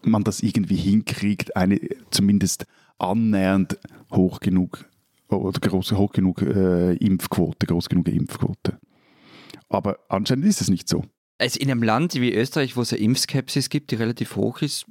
[0.03, 2.67] man das irgendwie hinkriegt, eine zumindest
[2.99, 3.79] annähernd
[4.13, 4.85] hoch genug
[5.29, 8.79] oder groß, hoch genug äh, Impfquote, groß genug Impfquote.
[9.73, 11.05] Aber anscheinend ist es nicht so.
[11.39, 14.87] Also in einem Land wie Österreich, wo es eine Impfskepsis gibt, die relativ hoch ist,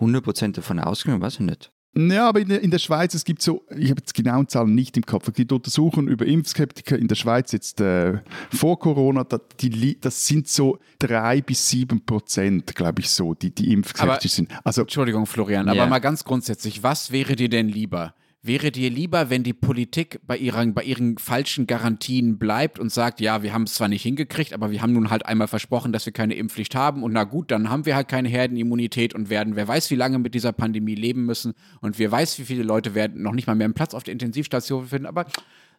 [0.00, 1.70] 100% davon ausgegangen, weiß ich nicht.
[1.96, 4.74] Ja, aber in der, in der Schweiz, es gibt so, ich habe jetzt genauen Zahlen
[4.74, 8.18] nicht im Kopf, es gibt Untersuchungen über Impfskeptiker in der Schweiz jetzt äh,
[8.54, 13.52] vor Corona, da, die, das sind so drei bis sieben Prozent, glaube ich so, die,
[13.52, 14.52] die impfskeptisch sind.
[14.64, 15.74] Also, Entschuldigung, Florian, yeah.
[15.74, 18.14] aber mal ganz grundsätzlich, was wäre dir denn lieber?
[18.40, 23.20] Wäre dir lieber, wenn die Politik bei ihren, bei ihren falschen Garantien bleibt und sagt,
[23.20, 26.06] ja, wir haben es zwar nicht hingekriegt, aber wir haben nun halt einmal versprochen, dass
[26.06, 29.56] wir keine Impfpflicht haben und na gut, dann haben wir halt keine Herdenimmunität und werden,
[29.56, 32.94] wer weiß, wie lange mit dieser Pandemie leben müssen und wer weiß, wie viele Leute
[32.94, 35.26] werden noch nicht mal mehr einen Platz auf der Intensivstation finden, aber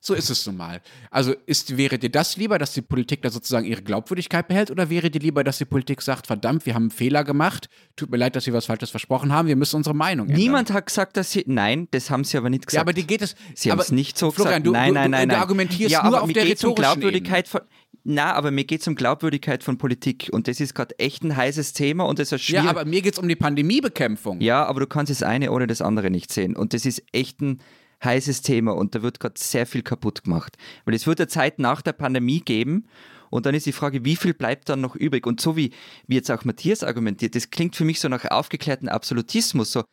[0.02, 0.82] so ist es nun mal.
[1.12, 4.90] Also ist, wäre dir das lieber, dass die Politik da sozusagen ihre Glaubwürdigkeit behält oder
[4.90, 8.18] wäre dir lieber, dass die Politik sagt, verdammt, wir haben einen Fehler gemacht, tut mir
[8.18, 10.42] leid, dass wir was Falsches versprochen haben, wir müssen unsere Meinung ändern.
[10.42, 12.76] Niemand hat gesagt, dass sie, nein, das haben sie aber nicht gesagt.
[12.76, 14.68] Ja, aber die geht es, sie haben es nicht so Florian, gesagt.
[14.68, 15.38] Du, nein, nein, nein, du, nein.
[15.38, 17.62] Du argumentierst ja, nur auf der rhetorischen um Glaubwürdigkeit von,
[18.06, 21.36] na, aber mir geht es um Glaubwürdigkeit von Politik und das ist gerade echt ein
[21.36, 22.64] heißes Thema und das ist schwierig.
[22.64, 24.40] Ja, aber mir geht es um die Pandemiebekämpfung.
[24.40, 27.42] Ja, aber du kannst das eine ohne das andere nicht sehen und das ist echt
[27.42, 27.60] ein
[28.04, 30.58] heißes Thema und da wird gerade sehr viel kaputt gemacht.
[30.86, 32.86] Weil es wird eine Zeit nach der Pandemie geben
[33.30, 35.28] und dann ist die Frage, wie viel bleibt dann noch übrig?
[35.28, 35.72] Und so wie,
[36.08, 39.84] wie jetzt auch Matthias argumentiert, das klingt für mich so nach aufgeklärten Absolutismus, so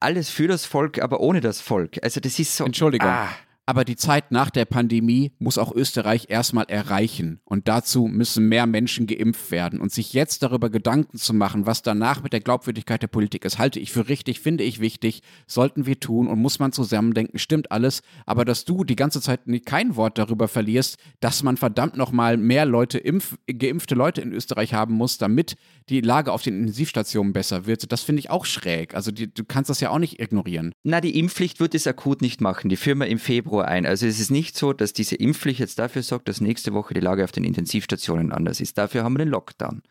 [0.00, 2.02] alles für das Volk, aber ohne das Volk.
[2.02, 2.64] Also das ist so.
[2.64, 3.08] Entschuldigung.
[3.08, 3.28] Ah.
[3.64, 7.40] Aber die Zeit nach der Pandemie muss auch Österreich erstmal erreichen.
[7.44, 9.80] Und dazu müssen mehr Menschen geimpft werden.
[9.80, 13.58] Und sich jetzt darüber Gedanken zu machen, was danach mit der Glaubwürdigkeit der Politik ist,
[13.58, 17.70] halte ich für richtig, finde ich wichtig, sollten wir tun und muss man zusammendenken, stimmt
[17.70, 18.02] alles.
[18.26, 22.66] Aber dass du die ganze Zeit kein Wort darüber verlierst, dass man verdammt nochmal mehr
[22.66, 25.56] Leute, impf, geimpfte Leute in Österreich haben muss, damit
[25.88, 28.94] die Lage auf den Intensivstationen besser wird, das finde ich auch schräg.
[28.94, 30.74] Also die, du kannst das ja auch nicht ignorieren.
[30.82, 32.68] Na, die Impfpflicht wird es akut nicht machen.
[32.68, 33.84] Die wir im Februar Februar ein.
[33.84, 37.00] Also es ist nicht so, dass diese Impfpflicht jetzt dafür sorgt, dass nächste Woche die
[37.00, 38.78] Lage auf den Intensivstationen anders ist.
[38.78, 39.82] Dafür haben wir den Lockdown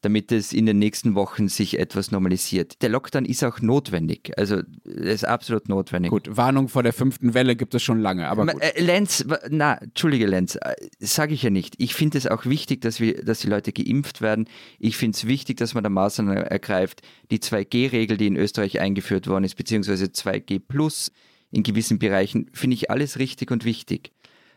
[0.00, 2.82] damit es in den nächsten Wochen sich etwas normalisiert.
[2.82, 4.30] Der Lockdown ist auch notwendig.
[4.36, 6.12] Also er ist absolut notwendig.
[6.12, 8.62] Gut, Warnung vor der fünften Welle gibt es schon lange, aber gut.
[8.62, 11.74] Äh, Lenz, na, entschuldige Lenz, äh, sage ich ja nicht.
[11.78, 14.48] Ich finde es auch wichtig, dass, wir, dass die Leute geimpft werden.
[14.78, 17.02] Ich finde es wichtig, dass man da Maßnahmen ergreift.
[17.32, 21.10] Die 2G-Regel, die in Österreich eingeführt worden ist, beziehungsweise 2G Plus,
[21.50, 24.12] in gewissen Bereichen, finde ich alles richtig und wichtig.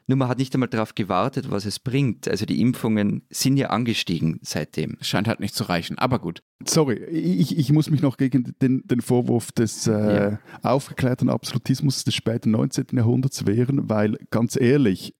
[0.08, 2.28] Nur man hat nicht einmal darauf gewartet, was es bringt.
[2.28, 4.98] Also die Impfungen sind ja angestiegen seitdem.
[5.00, 6.42] Scheint halt nicht zu reichen, aber gut.
[6.66, 9.92] Sorry, ich, ich muss mich noch gegen den, den Vorwurf des äh,
[10.32, 10.40] ja.
[10.64, 12.88] aufgeklärten Absolutismus des späten 19.
[12.94, 15.16] Jahrhunderts wehren, weil ganz ehrlich,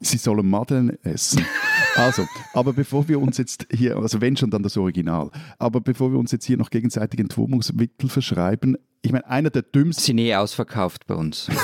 [0.00, 1.44] sie sollen Madeln essen.
[1.96, 6.12] Also, aber bevor wir uns jetzt hier, also wenn schon, dann das Original, aber bevor
[6.12, 10.04] wir uns jetzt hier noch gegenseitig Entwurmungsmittel verschreiben, ich meine, einer der dümmsten.
[10.04, 11.48] Sind eh ausverkauft bei uns.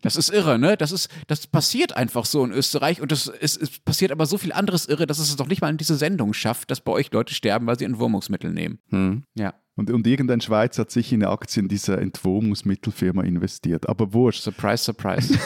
[0.00, 0.76] Das ist irre, ne?
[0.76, 4.38] Das ist, das passiert einfach so in Österreich und das ist, es passiert aber so
[4.38, 6.92] viel anderes irre, dass es es doch nicht mal in diese Sendung schafft, dass bei
[6.92, 8.78] euch Leute sterben, weil sie Entwurmungsmittel nehmen.
[8.90, 9.24] Hm.
[9.34, 9.54] Ja.
[9.74, 13.88] Und, und irgendein Schweizer hat sich in Aktien dieser Entwurmungsmittelfirma investiert.
[13.88, 14.42] Aber wurscht.
[14.42, 15.38] Surprise, surprise.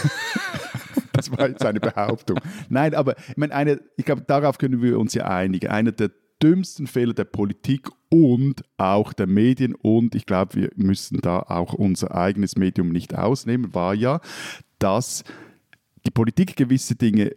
[1.12, 2.38] das war jetzt eine Behauptung.
[2.68, 5.68] Nein, aber ich meine, eine, ich glaube, darauf können wir uns ja einigen.
[5.68, 6.10] Einer der
[6.42, 9.74] dümmsten Fehler der Politik und auch der Medien.
[9.74, 14.20] Und ich glaube, wir müssen da auch unser eigenes Medium nicht ausnehmen, war ja,
[14.78, 15.24] dass
[16.04, 17.36] die Politik gewisse Dinge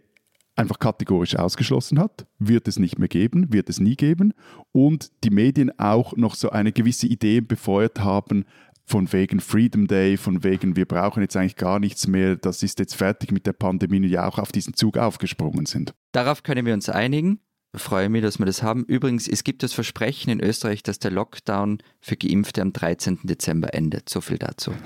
[0.56, 4.32] einfach kategorisch ausgeschlossen hat, wird es nicht mehr geben, wird es nie geben.
[4.72, 8.44] Und die Medien auch noch so eine gewisse Idee befeuert haben,
[8.86, 12.78] von wegen Freedom Day, von wegen wir brauchen jetzt eigentlich gar nichts mehr, das ist
[12.78, 15.92] jetzt fertig mit der Pandemie, ja auch auf diesen Zug aufgesprungen sind.
[16.12, 17.40] Darauf können wir uns einigen.
[17.76, 18.84] Freue mich, dass wir das haben.
[18.84, 23.20] Übrigens, es gibt das Versprechen in Österreich, dass der Lockdown für Geimpfte am 13.
[23.24, 24.08] Dezember endet.
[24.08, 24.72] So viel dazu.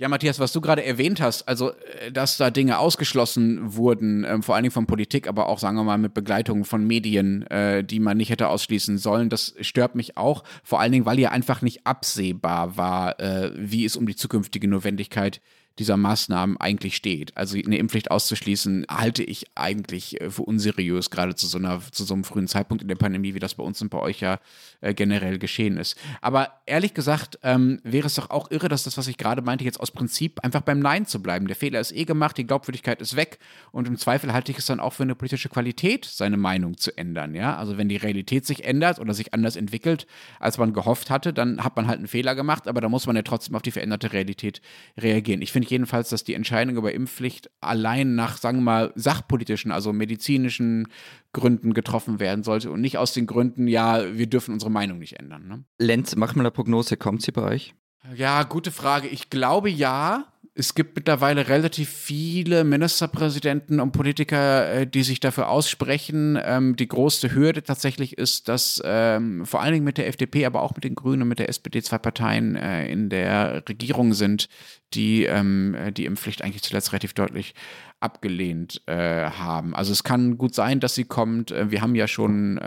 [0.00, 4.42] Ja, Matthias, was du gerade erwähnt hast, also äh, dass da Dinge ausgeschlossen wurden, ähm,
[4.42, 7.84] vor allen Dingen von Politik, aber auch, sagen wir mal, mit Begleitung von Medien, äh,
[7.84, 10.42] die man nicht hätte ausschließen sollen, das stört mich auch.
[10.64, 14.68] Vor allen Dingen, weil ja einfach nicht absehbar war, äh, wie es um die zukünftige
[14.68, 15.42] Notwendigkeit
[15.80, 17.36] dieser Maßnahmen eigentlich steht.
[17.36, 22.04] Also eine Impfpflicht auszuschließen, halte ich eigentlich äh, für unseriös, gerade zu so, einer, zu
[22.04, 24.38] so einem frühen Zeitpunkt in der Pandemie, wie das bei uns und bei euch ja
[24.82, 25.96] äh, generell geschehen ist.
[26.20, 29.64] Aber ehrlich gesagt, ähm, wäre es doch auch irre, dass das, was ich gerade meinte,
[29.64, 31.46] jetzt aus Prinzip einfach beim Nein zu bleiben.
[31.46, 33.38] Der Fehler ist eh gemacht, die Glaubwürdigkeit ist weg
[33.72, 36.96] und im Zweifel halte ich es dann auch für eine politische Qualität, seine Meinung zu
[36.96, 37.34] ändern.
[37.34, 37.56] Ja?
[37.56, 40.06] Also wenn die Realität sich ändert oder sich anders entwickelt,
[40.40, 43.16] als man gehofft hatte, dann hat man halt einen Fehler gemacht, aber da muss man
[43.16, 44.60] ja trotzdem auf die veränderte Realität
[44.98, 45.40] reagieren.
[45.40, 49.92] Ich finde jedenfalls, dass die Entscheidung über Impfpflicht allein nach, sagen wir mal, sachpolitischen, also
[49.92, 50.88] medizinischen
[51.32, 55.18] Gründen getroffen werden sollte und nicht aus den Gründen, ja, wir dürfen unsere Meinung nicht
[55.18, 55.46] ändern.
[55.48, 55.64] Ne?
[55.78, 57.74] Lenz, mach mal eine Prognose, kommt sie bei euch?
[58.14, 59.08] Ja, gute Frage.
[59.08, 60.24] Ich glaube ja
[60.60, 66.38] es gibt mittlerweile relativ viele Ministerpräsidenten und Politiker, äh, die sich dafür aussprechen.
[66.40, 70.60] Ähm, die größte Hürde tatsächlich ist, dass ähm, vor allen Dingen mit der FDP, aber
[70.60, 74.50] auch mit den Grünen und mit der SPD zwei Parteien äh, in der Regierung sind,
[74.92, 77.54] die ähm, die Impfpflicht eigentlich zuletzt relativ deutlich
[77.98, 79.74] abgelehnt äh, haben.
[79.74, 81.50] Also es kann gut sein, dass sie kommt.
[81.50, 82.58] Wir haben ja schon,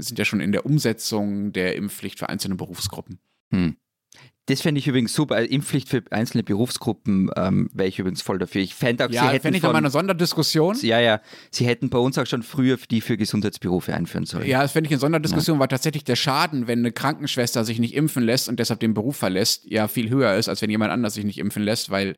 [0.00, 3.18] sind ja schon in der Umsetzung der Impfpflicht für einzelne Berufsgruppen.
[3.50, 3.76] Hm.
[4.46, 5.36] Das fände ich übrigens super.
[5.36, 8.60] Also Impfpflicht für einzelne Berufsgruppen ähm, wäre ich übrigens voll dafür.
[8.60, 10.76] Ich fände auch, ja, sie hätten ich von, eine Sonderdiskussion.
[10.82, 11.20] Ja, ja.
[11.50, 14.46] Sie hätten bei uns auch schon früher die für Gesundheitsberufe einführen sollen.
[14.46, 15.60] Ja, das fände ich eine Sonderdiskussion, ja.
[15.60, 19.16] weil tatsächlich der Schaden, wenn eine Krankenschwester sich nicht impfen lässt und deshalb den Beruf
[19.16, 22.16] verlässt, ja viel höher ist, als wenn jemand anders sich nicht impfen lässt, weil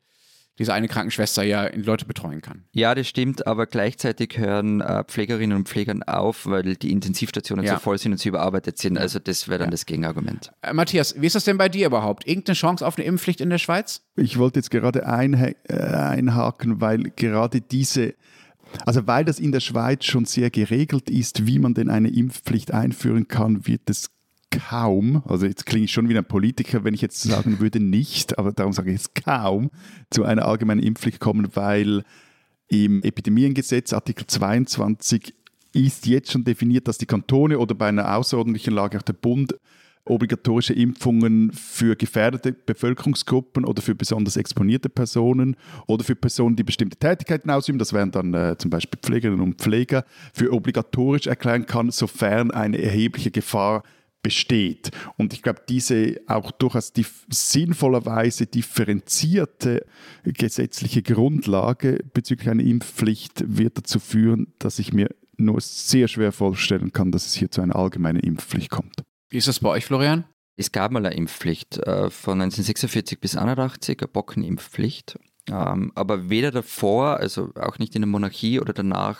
[0.59, 2.63] diese eine Krankenschwester ja Leute betreuen kann.
[2.71, 7.75] Ja, das stimmt, aber gleichzeitig hören äh, Pflegerinnen und Pflegern auf, weil die Intensivstationen ja.
[7.75, 8.97] so voll sind und sie überarbeitet sind.
[8.97, 9.71] Also das wäre dann ja.
[9.71, 10.51] das Gegenargument.
[10.61, 12.27] Äh, Matthias, wie ist das denn bei dir überhaupt?
[12.27, 14.01] Irgendeine Chance auf eine Impfpflicht in der Schweiz?
[14.15, 18.15] Ich wollte jetzt gerade ein, äh, einhaken, weil gerade diese
[18.85, 22.73] also weil das in der Schweiz schon sehr geregelt ist, wie man denn eine Impfpflicht
[22.73, 24.09] einführen kann, wird es
[24.51, 28.37] kaum, also jetzt klinge ich schon wie ein Politiker, wenn ich jetzt sagen würde nicht,
[28.37, 29.69] aber darum sage ich jetzt kaum,
[30.09, 32.03] zu einer allgemeinen Impfpflicht kommen, weil
[32.69, 35.33] im Epidemiengesetz Artikel 22
[35.73, 39.55] ist jetzt schon definiert, dass die Kantone oder bei einer außerordentlichen Lage auch der Bund
[40.09, 45.55] obligatorische Impfungen für gefährdete Bevölkerungsgruppen oder für besonders exponierte Personen
[45.85, 49.55] oder für Personen, die bestimmte Tätigkeiten ausüben, das wären dann äh, zum Beispiel Pflegerinnen und
[49.55, 53.83] Pfleger, für obligatorisch erklären kann, sofern eine erhebliche Gefahr
[54.21, 54.91] besteht.
[55.17, 59.85] Und ich glaube, diese auch durchaus dif sinnvollerweise differenzierte
[60.23, 66.91] gesetzliche Grundlage bezüglich einer Impfpflicht wird dazu führen, dass ich mir nur sehr schwer vorstellen
[66.91, 69.03] kann, dass es hier zu einer allgemeinen Impfpflicht kommt.
[69.29, 70.25] Wie ist das bei euch, Florian?
[70.55, 75.19] Es gab mal eine Impfpflicht äh, von 1946 bis 1981, eine Bockenimpfpflicht.
[75.49, 79.19] Ähm, aber weder davor, also auch nicht in der Monarchie oder danach,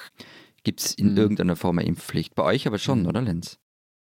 [0.64, 1.18] gibt es in mhm.
[1.18, 2.34] irgendeiner Form eine Impfpflicht.
[2.36, 3.08] Bei euch aber schon, mhm.
[3.08, 3.60] oder Lenz?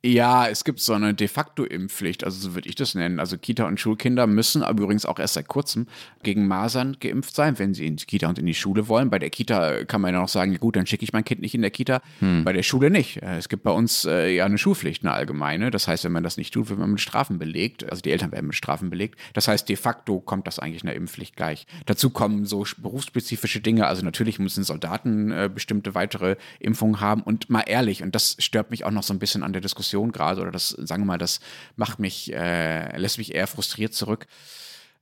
[0.01, 3.19] Ja, es gibt so eine de facto Impfpflicht, also so würde ich das nennen.
[3.19, 5.87] Also Kita- und Schulkinder müssen, aber übrigens auch erst seit kurzem,
[6.23, 9.09] gegen Masern geimpft sein, wenn sie in die Kita und in die Schule wollen.
[9.09, 11.53] Bei der Kita kann man ja noch sagen, gut, dann schicke ich mein Kind nicht
[11.53, 12.01] in der Kita.
[12.19, 12.45] Hm.
[12.45, 13.21] Bei der Schule nicht.
[13.21, 15.69] Äh, es gibt bei uns äh, ja eine Schulpflicht, eine allgemeine.
[15.69, 17.83] Das heißt, wenn man das nicht tut, wird man mit Strafen belegt.
[17.89, 19.19] Also die Eltern werden mit Strafen belegt.
[19.33, 21.67] Das heißt, de facto kommt das eigentlich einer Impfpflicht gleich.
[21.87, 23.87] Dazu kommen so berufsspezifische Dinge.
[23.87, 27.21] Also natürlich müssen Soldaten äh, bestimmte weitere Impfungen haben.
[27.21, 29.88] Und mal ehrlich, und das stört mich auch noch so ein bisschen an der Diskussion,
[29.89, 31.39] Diskussion gerade oder das, sagen wir mal, das
[31.75, 34.27] macht mich, äh, lässt mich eher frustriert zurück.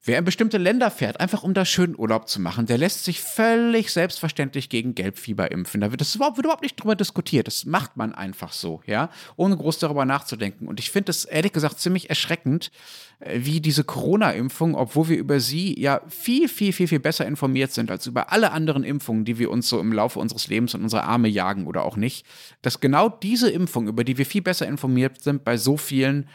[0.07, 3.19] Wer in bestimmte Länder fährt, einfach um da schön Urlaub zu machen, der lässt sich
[3.19, 5.81] völlig selbstverständlich gegen Gelbfieber impfen.
[5.81, 7.47] Da wird, das überhaupt, wird überhaupt nicht drüber diskutiert.
[7.47, 10.69] Das macht man einfach so, ja, ohne groß darüber nachzudenken.
[10.69, 12.71] Und ich finde es ehrlich gesagt ziemlich erschreckend,
[13.19, 17.73] äh, wie diese Corona-Impfung, obwohl wir über sie ja viel, viel, viel, viel besser informiert
[17.73, 20.83] sind als über alle anderen Impfungen, die wir uns so im Laufe unseres Lebens in
[20.83, 22.25] unsere Arme jagen oder auch nicht,
[22.61, 26.29] dass genau diese Impfung, über die wir viel besser informiert sind, bei so vielen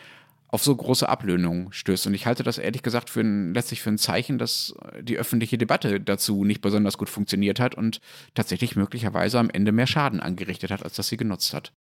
[0.53, 2.07] auf so große Ablehnung stößt.
[2.07, 5.57] Und ich halte das ehrlich gesagt für ein, letztlich für ein Zeichen, dass die öffentliche
[5.57, 8.01] Debatte dazu nicht besonders gut funktioniert hat und
[8.35, 11.73] tatsächlich möglicherweise am Ende mehr Schaden angerichtet hat, als dass sie genutzt hat.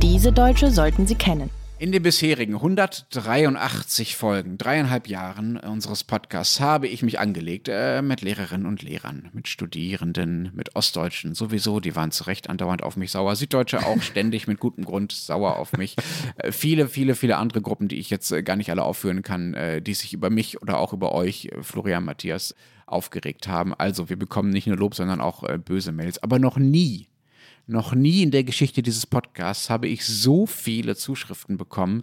[0.00, 1.50] Diese Deutsche sollten Sie kennen.
[1.80, 8.20] In den bisherigen 183 Folgen, dreieinhalb Jahren unseres Podcasts, habe ich mich angelegt äh, mit
[8.20, 13.12] Lehrerinnen und Lehrern, mit Studierenden, mit Ostdeutschen sowieso, die waren zu Recht andauernd auf mich
[13.12, 15.94] sauer, Süddeutsche auch ständig mit gutem Grund sauer auf mich.
[16.38, 19.54] Äh, viele, viele, viele andere Gruppen, die ich jetzt äh, gar nicht alle aufführen kann,
[19.54, 23.72] äh, die sich über mich oder auch über euch, äh, Florian Matthias, aufgeregt haben.
[23.74, 26.22] Also wir bekommen nicht nur Lob, sondern auch äh, böse Mails.
[26.22, 27.06] Aber noch nie
[27.68, 32.02] noch nie in der Geschichte dieses Podcasts habe ich so viele Zuschriften bekommen,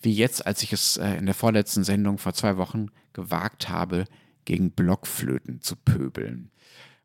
[0.00, 4.06] wie jetzt, als ich es äh, in der vorletzten Sendung vor zwei Wochen gewagt habe,
[4.44, 6.50] gegen Blockflöten zu pöbeln.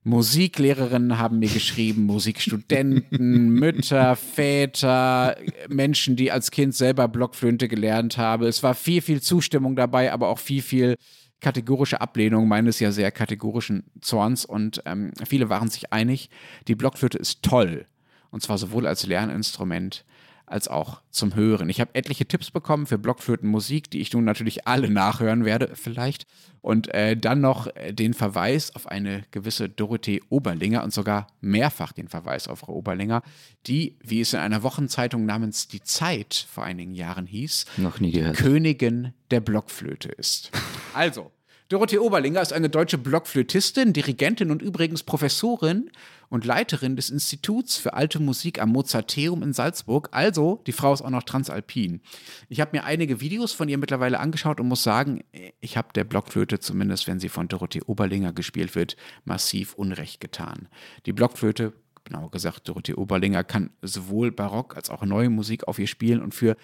[0.04, 5.36] Musiklehrerinnen haben mir geschrieben, Musikstudenten, Mütter, Väter,
[5.68, 8.46] Menschen, die als Kind selber Blockflöte gelernt haben.
[8.46, 10.96] Es war viel, viel Zustimmung dabei, aber auch viel, viel
[11.42, 16.30] kategorische Ablehnung meines ja sehr kategorischen Zorns und ähm, viele waren sich einig,
[16.68, 17.86] die Blockflöte ist toll.
[18.32, 20.06] Und zwar sowohl als Lerninstrument
[20.52, 21.70] als auch zum Hören.
[21.70, 26.26] Ich habe etliche Tipps bekommen für Blockflötenmusik, die ich nun natürlich alle nachhören werde, vielleicht.
[26.62, 31.94] Und äh, dann noch äh, den Verweis auf eine gewisse Dorothee Oberlinger und sogar mehrfach
[31.94, 33.22] den Verweis auf Frau Oberlinger,
[33.66, 38.12] die, wie es in einer Wochenzeitung namens Die Zeit vor einigen Jahren hieß, Noch nie
[38.12, 38.38] gehört.
[38.38, 40.52] Königin der Blockflöte ist.
[40.94, 41.32] Also,
[41.70, 45.92] Dorothee Oberlinger ist eine deutsche Blockflötistin, Dirigentin und übrigens Professorin
[46.28, 50.10] und Leiterin des Instituts für alte Musik am Mozarteum in Salzburg.
[50.12, 52.02] Also, die Frau ist auch noch transalpin.
[52.48, 55.24] Ich habe mir einige Videos von ihr mittlerweile angeschaut und muss sagen,
[55.62, 60.70] ich habe der Blockflöte, zumindest wenn sie von Dorothee Oberlinger gespielt wird, massiv Unrecht getan.
[61.06, 65.86] Die Blockflöte genauer gesagt, Dorothee Oberlinger kann sowohl Barock als auch neue Musik auf ihr
[65.86, 66.58] spielen und für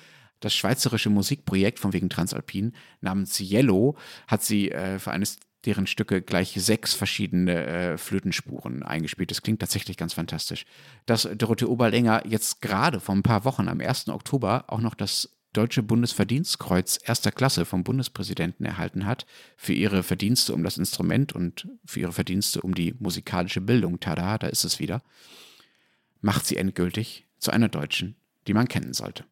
[0.46, 6.22] das schweizerische Musikprojekt von wegen Transalpin namens Yellow hat sie äh, für eines deren Stücke
[6.22, 9.32] gleich sechs verschiedene äh, Flötenspuren eingespielt.
[9.32, 10.66] Das klingt tatsächlich ganz fantastisch.
[11.08, 14.10] Dass Dorothee Oberlänger jetzt gerade vor ein paar Wochen, am 1.
[14.10, 20.54] Oktober, auch noch das Deutsche Bundesverdienstkreuz erster Klasse vom Bundespräsidenten erhalten hat für ihre Verdienste
[20.54, 24.00] um das Instrument und für ihre Verdienste um die musikalische Bildung.
[24.00, 25.02] Tada, da ist es wieder.
[26.22, 28.16] Macht sie endgültig zu einer Deutschen,
[28.48, 29.24] die man kennen sollte.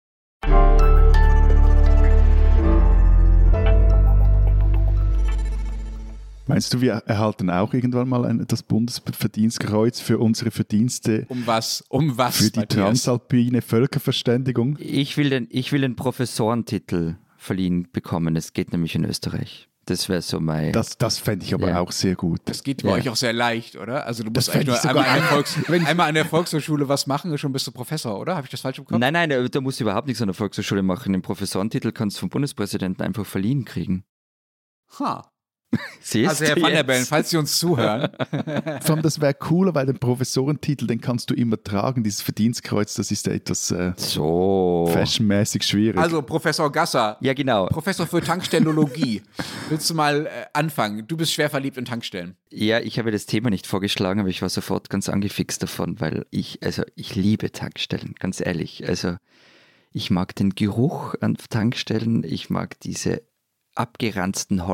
[6.53, 11.83] Meinst du, wir erhalten auch irgendwann mal ein, das Bundesverdienstkreuz für unsere Verdienste Um was?
[11.89, 12.37] Um was?
[12.37, 12.85] für die Matthias?
[12.85, 14.77] transalpine Völkerverständigung?
[14.79, 18.35] Ich will den, ich will den Professorentitel verliehen bekommen.
[18.35, 19.67] Es geht nämlich in Österreich.
[19.85, 20.71] Das wäre so mein.
[20.71, 21.79] Das, das fände ich aber Ja.
[21.81, 22.39] auch sehr gut.
[22.45, 22.95] Das geht bei Ja.
[22.95, 24.05] euch auch sehr leicht, oder?
[24.07, 27.05] Also du Das musst eigentlich nur einmal an, der Volks einmal an der Volkshochschule was
[27.05, 28.35] machen, schon bist du Professor, oder?
[28.37, 28.97] Habe ich das falsch im Kopf?
[28.97, 31.11] nein, nein, da musst du überhaupt nichts an der Volkshochschule machen.
[31.11, 34.05] Den Professorentitel kannst du vom Bundespräsidenten einfach verliehen kriegen.
[34.99, 35.29] Ha.
[36.01, 36.83] Siehst Also Herr Van der?
[36.83, 38.09] Bellen, falls Sie uns zuhören,
[38.81, 42.03] Vor allem, das wäre cooler, weil den Professorentitel, den kannst du immer tragen.
[42.03, 44.89] Dieses Verdienstkreuz, das ist ja etwas äh, So.
[44.93, 45.97] fashionmäßig schwierig.
[45.99, 47.67] also Professor Gasser, Ja, genau.
[47.67, 49.21] Professor für Tankstellologie.
[49.69, 51.07] Willst du mal äh, anfangen?
[51.07, 52.35] Du bist schwer verliebt in Tankstellen.
[52.49, 56.25] Ja, ich habe das Thema nicht vorgeschlagen, aber ich war sofort ganz angefixt davon, weil
[56.31, 58.87] ich, also ich liebe Tankstellen, ganz ehrlich.
[58.87, 59.15] Also
[59.91, 63.21] ich mag den Geruch an Tankstellen, ich mag diese
[63.75, 64.67] abgeranzten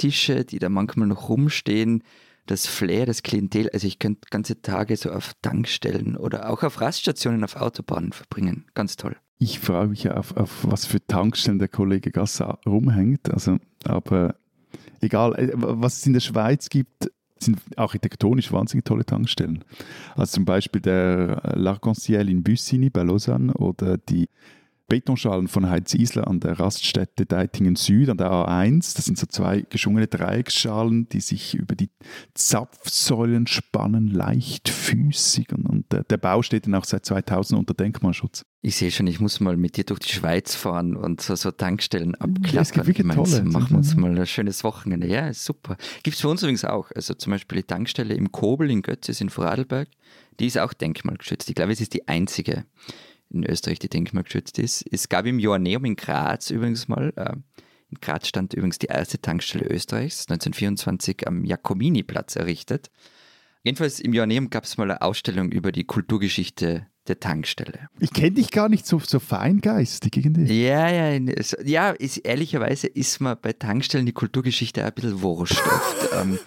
[0.00, 2.02] Holztische, die da manchmal noch rumstehen,
[2.46, 3.68] das Flair, das Klientel.
[3.72, 8.66] Also ich könnte ganze Tage so auf Tankstellen oder auch auf Raststationen auf Autobahnen verbringen.
[8.74, 9.16] Ganz toll.
[9.38, 13.30] Ich frage mich ja, auf, auf was für Tankstellen der Kollege Gasser rumhängt.
[13.30, 14.34] Also, aber
[15.00, 19.64] egal, äh, was es in der Schweiz gibt, sind architektonisch wahnsinnig tolle Tankstellen.
[20.14, 24.28] Also zum Beispiel der L'Arc-en-Ciel in Bussigny bei Lausanne oder die
[24.90, 28.96] Betonschalen von Heiz Isler an der Raststätte Deitingen Süd an der A1.
[28.96, 31.90] Das sind so zwei geschwungene Dreiecksschalen, die sich über die
[32.34, 35.52] Zapfsäulen spannen, leichtfüßig.
[35.52, 38.44] Und, und der, der Bau steht dann auch seit 2000 unter Denkmalschutz.
[38.62, 41.52] Ich sehe schon, ich muss mal mit dir durch die Schweiz fahren und so, so
[41.52, 42.60] Tankstellen abklappern.
[42.60, 43.44] es gibt wirklich tolle.
[43.44, 45.06] Machen wir uns mal ein schönes Wochenende.
[45.06, 45.76] Ja, ist super.
[46.02, 46.90] Gibt es für uns übrigens auch.
[46.96, 49.88] Also zum Beispiel die Tankstelle im Kobel in Götzis in Vorarlberg.
[50.40, 51.48] Die ist auch denkmalgeschützt.
[51.48, 52.64] Ich glaube, es ist die einzige
[53.30, 54.84] in Österreich, die denkmalgeschützt ist.
[54.90, 57.32] Es gab im Joanneum in Graz übrigens mal, äh,
[57.90, 62.90] in Graz stand übrigens die erste Tankstelle Österreichs, 1924 am Jakominiplatz errichtet.
[63.62, 67.88] Jedenfalls im Joanneum gab es mal eine Ausstellung über die Kulturgeschichte der Tankstelle.
[67.98, 70.64] Ich kenne dich gar nicht so, so feingeistig irgendwie.
[70.64, 71.18] Ja, ja,
[71.64, 76.08] ja ist, ehrlicherweise ist mir bei Tankstellen die Kulturgeschichte auch ein bisschen wurscht oft.
[76.20, 76.38] ähm,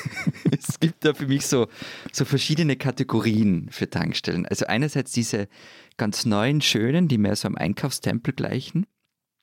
[0.50, 1.68] es gibt da für mich so,
[2.12, 4.46] so verschiedene Kategorien für Tankstellen.
[4.46, 5.48] Also einerseits diese
[5.96, 8.86] ganz neuen, schönen, die mehr so am Einkaufstempel gleichen.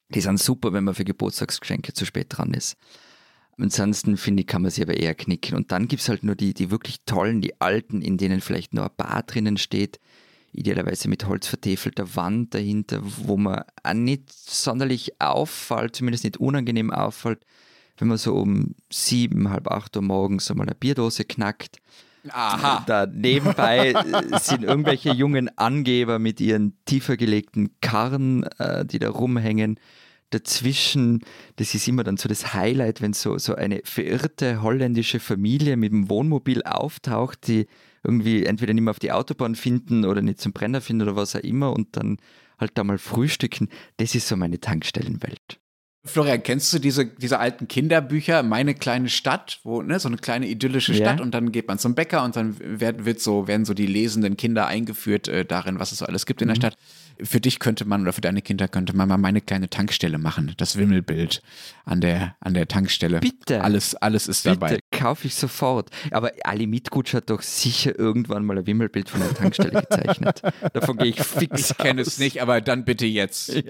[0.09, 2.77] Die sind super, wenn man für Geburtstagsgeschenke zu spät dran ist.
[3.57, 5.55] Ansonsten finde ich, kann man sie aber eher knicken.
[5.55, 8.73] Und dann gibt es halt nur die, die wirklich tollen, die alten, in denen vielleicht
[8.73, 9.99] nur ein Bar drinnen steht,
[10.53, 16.91] idealerweise mit Holz vertäfelter Wand dahinter, wo man auch nicht sonderlich auffällt, zumindest nicht unangenehm
[16.91, 17.45] auffällt,
[17.97, 21.81] wenn man so um sieben, halb acht Uhr morgens einmal eine Bierdose knackt.
[22.29, 22.83] Aha.
[22.85, 23.93] Da nebenbei
[24.39, 29.79] sind irgendwelche jungen Angeber mit ihren tiefer gelegten Karren, äh, die da rumhängen.
[30.31, 31.21] Dazwischen,
[31.55, 35.91] das ist immer dann so das Highlight, wenn so, so eine verirrte holländische Familie mit
[35.91, 37.65] dem Wohnmobil auftaucht, die
[38.03, 41.35] irgendwie entweder nicht mehr auf die Autobahn finden oder nicht zum Brenner finden oder was
[41.35, 42.17] auch immer und dann
[42.59, 43.69] halt da mal frühstücken.
[43.97, 45.59] Das ist so meine Tankstellenwelt.
[46.05, 50.47] Florian, kennst du diese, diese alten Kinderbücher, Meine kleine Stadt, wo, ne, so eine kleine
[50.47, 51.23] idyllische Stadt Ja.
[51.23, 54.37] und dann geht man zum Bäcker und dann wird, wird so, werden so die lesenden
[54.37, 56.61] Kinder eingeführt äh, darin, was es so alles gibt in der Mhm.
[56.61, 56.77] Stadt.
[57.21, 60.53] Für dich könnte man oder für deine Kinder könnte man mal meine kleine Tankstelle machen,
[60.55, 61.41] das Wimmelbild
[61.83, 63.19] an der, an der Tankstelle.
[63.19, 63.61] Bitte.
[63.61, 64.79] Alles, alles ist Bitte, dabei.
[64.91, 65.89] kaufe ich sofort.
[66.11, 70.41] Aber Ali Mitgutsch hat doch sicher irgendwann mal ein Wimmelbild von der Tankstelle gezeichnet.
[70.73, 73.51] Davon gehe ich fix Ich kenne es nicht, aber dann bitte jetzt.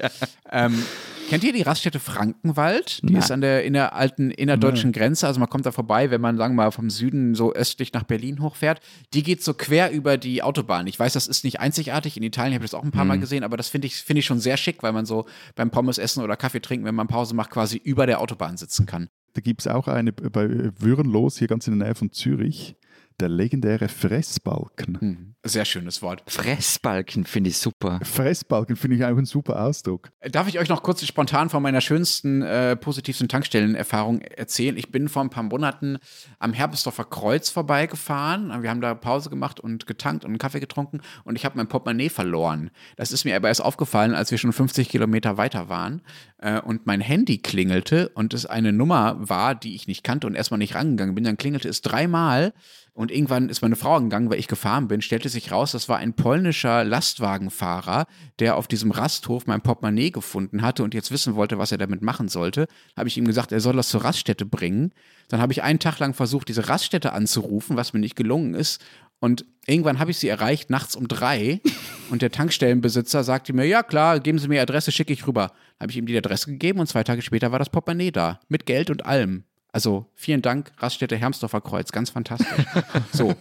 [0.52, 0.84] Ähm,
[1.30, 3.02] kennt ihr die Raststätte Frankenwald?
[3.04, 3.22] Die Nein.
[3.22, 5.28] ist an der inneralten innerdeutschen Grenze.
[5.28, 8.04] Also man kommt da vorbei, wenn man, sagen wir mal, vom Süden so östlich nach
[8.04, 8.82] Berlin hochfährt.
[9.14, 10.88] Die geht so quer über die Autobahn.
[10.88, 12.18] Ich weiß, das ist nicht einzigartig.
[12.18, 14.20] In Italien habe ich das auch ein paar Mal gesehen, aber das finde ich, finde
[14.20, 15.26] ich schon sehr schick, weil man so
[15.56, 18.86] beim Pommes essen oder Kaffee trinken, wenn man Pause macht, quasi über der Autobahn sitzen
[18.86, 19.10] kann.
[19.34, 20.50] Da gibt es auch eine bei
[20.80, 22.76] Würenlos, hier ganz in der Nähe von Zürich,
[23.20, 25.00] der legendäre Fressbalken.
[25.00, 25.30] Hm.
[25.46, 26.22] Sehr schönes Wort.
[26.28, 28.02] Fressbalken finde ich super.
[28.04, 30.10] Fressbalken finde ich auch ein super Ausdruck.
[30.32, 34.76] Darf ich euch noch kurz spontan von meiner schönsten, äh, positivsten Tankstellenerfahrung erzählen?
[34.76, 35.98] Ich bin vor ein paar Monaten
[36.40, 38.62] am Herbesdorfer Kreuz vorbeigefahren.
[38.62, 41.68] Wir haben da Pause gemacht und getankt und einen Kaffee getrunken und ich habe mein
[41.68, 42.70] Portemonnaie verloren.
[42.98, 46.02] Das ist mir aber erst aufgefallen, als wir schon 50 Kilometer weiter waren
[46.40, 50.36] äh, und mein Handy klingelte und es eine Nummer war, die ich nicht kannte und
[50.36, 51.24] erstmal nicht rangegangen bin.
[51.24, 52.54] Dann klingelte es dreimal
[53.00, 55.98] und irgendwann ist meine Frau angegangen, weil ich gefahren bin, stellte sich raus, das war
[55.98, 58.06] ein polnischer Lastwagenfahrer,
[58.40, 62.02] der auf diesem Rasthof mein Portemonnaie gefunden hatte und jetzt wissen wollte, was er damit
[62.02, 62.68] machen sollte.
[62.98, 64.94] Habe ich ihm gesagt, er soll das zur Raststätte bringen.
[65.28, 68.82] Dann habe ich einen Tag lang versucht, diese Raststätte anzurufen, was mir nicht gelungen ist.
[69.20, 71.62] Und irgendwann habe ich sie erreicht, nachts um drei.
[72.10, 75.52] Und der Tankstellenbesitzer sagte mir, ja klar, geben Sie mir Adresse, schicke ich rüber.
[75.80, 78.40] Habe ich ihm die Adresse gegeben und zwei Tage später war das Portemonnaie da.
[78.48, 79.44] Mit Geld und allem.
[79.72, 82.66] Also vielen Dank, Raststätte Hermsdorfer Kreuz, ganz fantastisch.
[83.12, 83.36] So.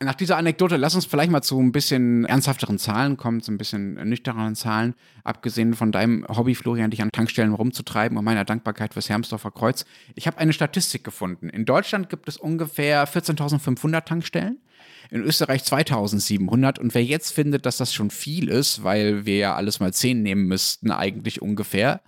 [0.00, 3.58] Nach dieser Anekdote, lass uns vielleicht mal zu ein bisschen ernsthafteren Zahlen kommen, zu ein
[3.58, 4.94] bisschen nüchterneren Zahlen.
[5.22, 9.84] Abgesehen von deinem Hobby, Florian, dich an Tankstellen rumzutreiben und meiner Dankbarkeit fürs Hermsdorfer Kreuz.
[10.16, 11.48] Ich habe eine Statistik gefunden.
[11.48, 14.58] In Deutschland gibt es ungefähr 14.500 Tankstellen.
[15.10, 16.78] In Österreich 2700.
[16.78, 20.22] Und wer jetzt findet, dass das schon viel ist, weil wir ja alles mal 10
[20.22, 22.00] nehmen müssten, eigentlich ungefähr,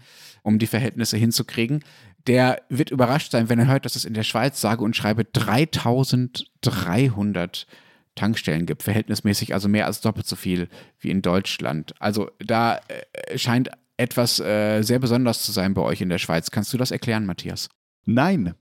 [0.43, 1.85] um die Verhältnisse hinzukriegen,
[2.27, 5.25] der wird überrascht sein, wenn er hört, dass es in der Schweiz sage und schreibe
[5.25, 7.67] 3300
[8.15, 10.69] Tankstellen gibt, verhältnismäßig also mehr als doppelt so viel
[11.01, 11.95] wie in Deutschland.
[11.99, 16.51] Also da äh, scheint etwas äh, sehr besonders zu sein bei euch in der Schweiz.
[16.51, 17.69] Kannst du das erklären, Matthias?
[18.05, 18.55] Nein,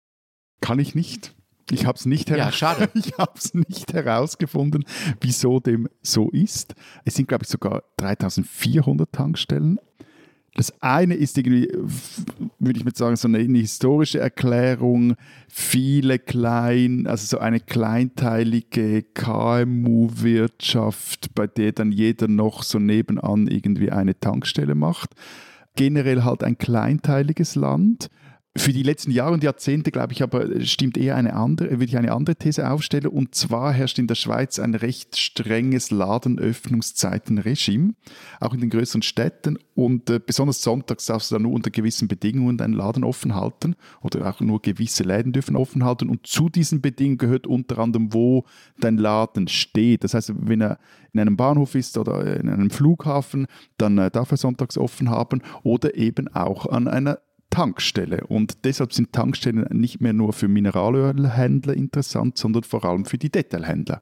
[0.61, 1.35] kann ich nicht.
[1.69, 2.89] Ich habe es nicht, Ja, schade.
[2.93, 4.83] ich hab's nicht herausgefunden,
[5.21, 6.75] wieso dem so ist.
[7.05, 9.79] Es sind, glaube ich, sogar 3400 Tankstellen.
[10.55, 11.69] Das eine ist irgendwie,
[12.59, 15.15] würde ich mal sagen, so eine, eine historische Erklärung.
[15.47, 23.91] Viele klein, also so eine kleinteilige KMU-Wirtschaft, bei der dann jeder noch so nebenan irgendwie
[23.91, 25.11] eine Tankstelle macht.
[25.75, 28.09] Generell halt ein kleinteiliges Land.
[28.57, 31.95] Für die letzten Jahre und Jahrzehnte, glaube ich, aber stimmt eher eine andere, würde ich
[31.95, 33.07] eine andere These aufstellen.
[33.07, 37.93] Und zwar herrscht in der Schweiz ein recht strenges Ladenöffnungszeitenregime,
[38.41, 39.57] auch in den größeren Städten.
[39.73, 43.77] Und äh, besonders sonntags darfst du da nur unter gewissen Bedingungen deinen Laden offen halten
[44.01, 46.09] oder auch nur gewisse Läden dürfen offen halten.
[46.09, 48.43] Und zu diesen Bedingungen gehört unter anderem, wo
[48.81, 50.03] dein Laden steht.
[50.03, 50.77] Das heißt, wenn er
[51.13, 53.47] in einem Bahnhof ist oder in einem Flughafen,
[53.77, 57.19] dann äh, darf er sonntags offen haben oder eben auch an einer
[57.51, 58.25] Tankstelle.
[58.27, 63.29] Und deshalb sind Tankstellen nicht mehr nur für Mineralölhändler interessant, sondern vor allem für die
[63.29, 64.01] Detailhändler.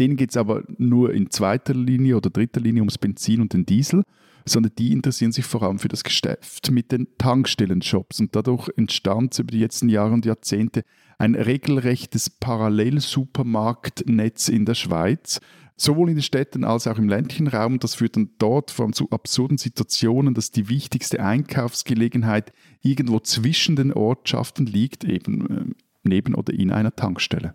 [0.00, 3.66] Denen geht es aber nur in zweiter Linie oder dritter Linie ums Benzin und den
[3.66, 4.02] Diesel,
[4.44, 8.20] sondern die interessieren sich vor allem für das Geschäft mit den Tankstellenshops.
[8.20, 10.82] Und dadurch entstand über die letzten Jahre und Jahrzehnte
[11.18, 15.40] ein regelrechtes Parallelsupermarktnetz in der Schweiz,
[15.80, 17.78] sowohl in den Städten als auch im ländlichen Raum.
[17.78, 22.52] Das führt dann dort vor allem zu absurden Situationen, dass die wichtigste Einkaufsgelegenheit
[22.82, 27.54] irgendwo zwischen den Ortschaften liegt, eben äh, neben oder in einer Tankstelle.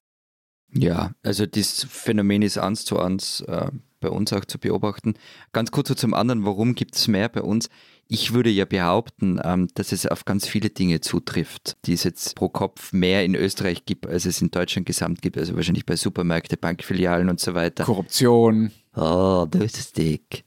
[0.75, 3.69] Ja, also das Phänomen ist eins zu eins äh,
[4.03, 5.15] bei uns auch zu beobachten.
[5.53, 7.69] Ganz kurz so zum anderen, warum gibt es mehr bei uns?
[8.07, 12.35] Ich würde ja behaupten, ähm, dass es auf ganz viele Dinge zutrifft, die es jetzt
[12.35, 15.37] pro Kopf mehr in Österreich gibt, als es in Deutschland gesamt gibt.
[15.37, 17.85] Also wahrscheinlich bei Supermärkte, Bankfilialen und so weiter.
[17.85, 18.71] Korruption.
[18.95, 20.43] Oh, das ist dick.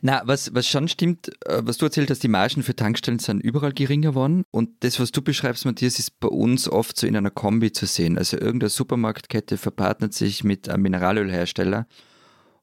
[0.00, 3.40] Na, was, was schon stimmt, äh, was du erzählt hast, die Margen für Tankstellen sind
[3.40, 4.44] überall geringer geworden.
[4.52, 7.86] Und das, was du beschreibst, Matthias, ist bei uns oft so in einer Kombi zu
[7.86, 8.16] sehen.
[8.16, 11.88] Also irgendeine Supermarktkette verpartnert sich mit einem Mineralölhersteller.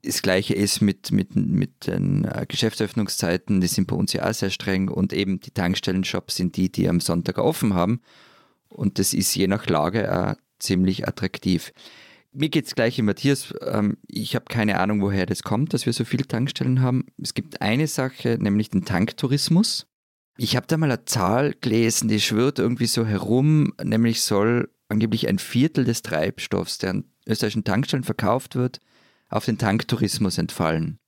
[0.06, 4.34] Das gleiche ist mit, mit, mit den äh, Geschäftsöffnungszeiten, die sind bei uns ja auch
[4.34, 4.90] sehr streng.
[4.90, 8.02] Und eben die Tankstellenshops sind die, die am Sonntag offen haben.
[8.70, 11.72] Und das ist je nach Lage auch ziemlich attraktiv
[12.36, 13.54] mir geht es gleich Matthias.
[13.62, 17.06] Ähm, ich habe keine Ahnung, woher das kommt, dass wir so viele Tankstellen haben.
[17.22, 19.88] Es gibt eine Sache, nämlich den Tanktourismus.
[20.38, 25.28] Ich habe da mal eine Zahl gelesen, die schwirrt irgendwie so herum, nämlich soll angeblich
[25.30, 28.82] ein Viertel des Treibstoffs, der an österreichischen Tankstellen verkauft wird,
[29.30, 31.00] auf den Tanktourismus entfallen.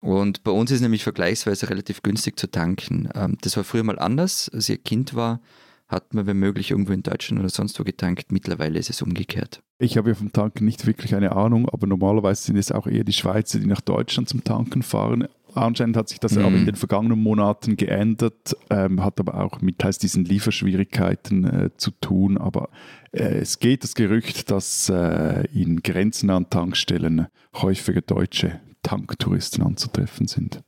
[0.00, 3.08] Und bei uns ist nämlich vergleichsweise relativ günstig zu tanken.
[3.14, 4.50] Ähm, das war früher mal anders.
[4.52, 5.40] Als ich Kind war,
[5.88, 8.32] hat man, wenn möglich, irgendwo in Deutschland oder sonst wo getankt.
[8.32, 9.60] Mittlerweile ist es umgekehrt.
[9.78, 13.04] Ich habe ja vom Tanken nicht wirklich eine Ahnung, aber normalerweise sind es auch eher
[13.04, 15.26] die Schweizer, die nach Deutschland zum Tanken fahren.
[15.54, 16.44] Anscheinend hat sich das mhm.
[16.44, 21.70] aber in den vergangenen Monaten geändert, ähm, hat aber auch mit heißt, diesen Lieferschwierigkeiten äh,
[21.76, 22.38] zu tun.
[22.38, 22.70] Aber
[23.12, 30.62] äh, es geht das Gerücht, dass äh, in grenznahen Tankstellen häufiger deutsche Tanktouristen anzutreffen sind.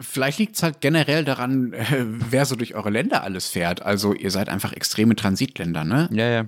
[0.00, 3.82] Vielleicht liegt es halt generell daran, äh, wer so durch eure Länder alles fährt.
[3.82, 6.08] Also ihr seid einfach extreme Transitländer, ne?
[6.12, 6.44] Ja, ja.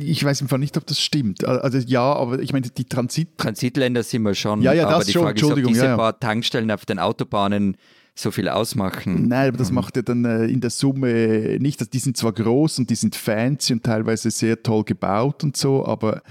[0.00, 1.46] Ich weiß einfach nicht, ob das stimmt.
[1.46, 3.38] Also ja, aber ich meine, die Transit...
[3.38, 4.60] Transitländer sind wir schon.
[4.60, 5.96] Ja, ja, aber das die schon, Frage ist, ob Entschuldigung, diese ja, ja.
[5.96, 7.78] paar Tankstellen auf den Autobahnen
[8.14, 9.28] so viel ausmachen.
[9.28, 11.80] Nein, aber das macht ja dann äh, in der Summe nicht.
[11.80, 15.56] Also die sind zwar groß und die sind fancy und teilweise sehr toll gebaut und
[15.56, 16.22] so, aber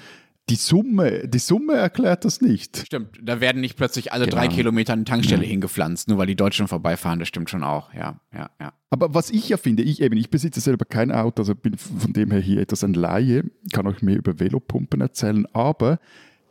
[0.50, 2.84] die Summe, die Summe erklärt das nicht.
[2.86, 4.38] Stimmt, da werden nicht plötzlich alle Genau.
[4.38, 5.48] drei Kilometer eine Tankstelle Ja.
[5.50, 7.20] hingepflanzt, nur weil die Deutschen vorbeifahren.
[7.20, 8.74] Das stimmt schon auch, ja, ja, ja.
[8.90, 12.12] Aber was ich ja finde, ich eben, ich besitze selber kein Auto, also bin von
[12.14, 16.00] dem her hier etwas ein Laie, kann euch mehr über Velopumpen erzählen, aber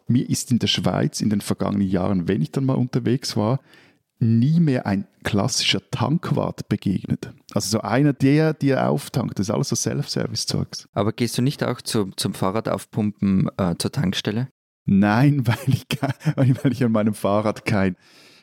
[0.08, 3.60] mir ist in der Schweiz in den vergangenen Jahren, wenn ich dann mal unterwegs war,
[4.22, 7.32] nie mehr ein klassischer Tankwart begegnet.
[7.54, 10.88] Also so einer, der dir auftankt, das ist alles so Self-Service-Zeugs.
[10.92, 14.48] Aber gehst du nicht auch zu, zum Fahrradaufpumpen äh, zur Tankstelle?
[14.84, 15.86] Nein, weil ich,
[16.62, 17.96] weil ich an meinem Fahrrad kein,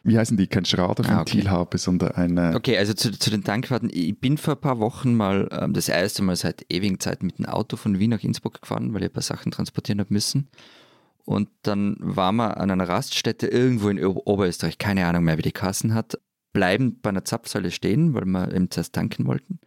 [0.03, 1.49] wie heißen die, kein Schraderventil Ah, okay.
[1.49, 2.37] habe, sondern ein...
[2.37, 3.89] äh, Okay, also zu, zu den Tankfahrten.
[3.91, 7.37] Ich bin vor ein paar Wochen mal ähm, das erste Mal seit ewigen Zeiten mit
[7.39, 10.47] dem Auto von Wien nach Innsbruck gefahren, weil ich ein paar Sachen transportieren habe müssen.
[11.25, 15.43] Und dann waren wir an einer Raststätte irgendwo in Ober- Oberösterreich, keine Ahnung mehr, wie
[15.43, 16.19] die Kassen hat,
[16.53, 19.59] bleiben bei einer Zapfsäule stehen, weil wir eben zuerst tanken wollten.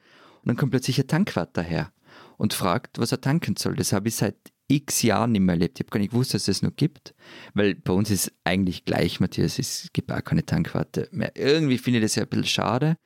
[0.42, 1.92] Und dann kommt plötzlich ein Tankwart daher
[2.36, 3.76] und fragt, was er tanken soll.
[3.76, 4.36] Das habe ich seit
[4.68, 5.78] x Jahren nicht mehr erlebt.
[5.78, 7.14] Ich habe gar nicht gewusst, dass es das noch gibt,
[7.54, 11.32] weil bei uns ist eigentlich gleich, Matthias, es gibt auch keine Tankwarte mehr.
[11.36, 12.96] Irgendwie finde ich das ja ein bisschen schade,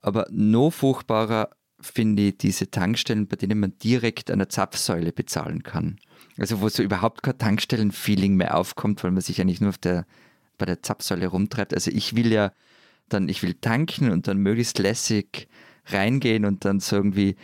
[0.00, 1.50] aber noch furchtbarer
[1.80, 5.98] finde ich diese Tankstellen, bei denen man direkt an der Zapfsäule bezahlen kann.
[6.38, 10.06] Also wo so überhaupt kein Tankstellen-Feeling mehr aufkommt, weil man sich eigentlich nur auf der,
[10.58, 11.72] bei der Zapfsäule rumtreibt.
[11.74, 12.52] Also ich will ja
[13.08, 15.48] dann, ich will tanken und dann möglichst lässig
[15.86, 17.36] reingehen und dann so irgendwie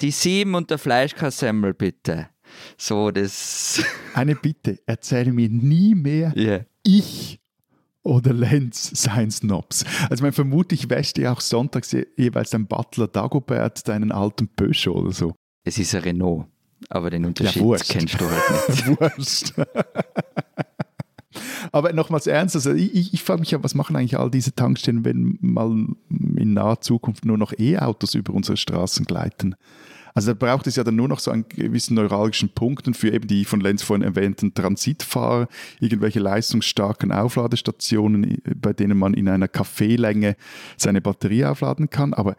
[0.00, 2.28] die sieben und der Fleischkassemmel bitte.
[2.76, 3.82] So, das,
[4.14, 6.60] Eine Bitte, erzähle mir nie mehr, ja.
[6.82, 7.40] ich
[8.02, 9.84] oder Lenz seien Snobs.
[10.08, 14.94] Also man vermutlich wäscht ihr auch sonntags je- jeweils ein Butler Dagobert deinen alten Peugeot
[14.94, 15.34] oder so.
[15.64, 16.46] Es ist ein Renault,
[16.88, 17.88] aber den Unterschied wurscht.
[17.88, 19.54] kennst du halt nicht.
[21.72, 24.54] Aber nochmals ernst, also ich, ich, ich frage mich ja, was machen eigentlich all diese
[24.54, 25.70] Tankstellen, wenn mal
[26.08, 29.54] in naher Zukunft nur noch E-Autos über unsere Straßen gleiten?
[30.14, 33.28] Also da braucht es ja dann nur noch so einen gewissen neuralgischen Punkten für eben
[33.28, 35.46] die von Lenz vorhin erwähnten Transitfahrer,
[35.78, 40.36] irgendwelche leistungsstarken Aufladestationen, bei denen man in einer Kaffeelänge
[40.78, 42.14] seine Batterie aufladen kann.
[42.14, 42.36] Aber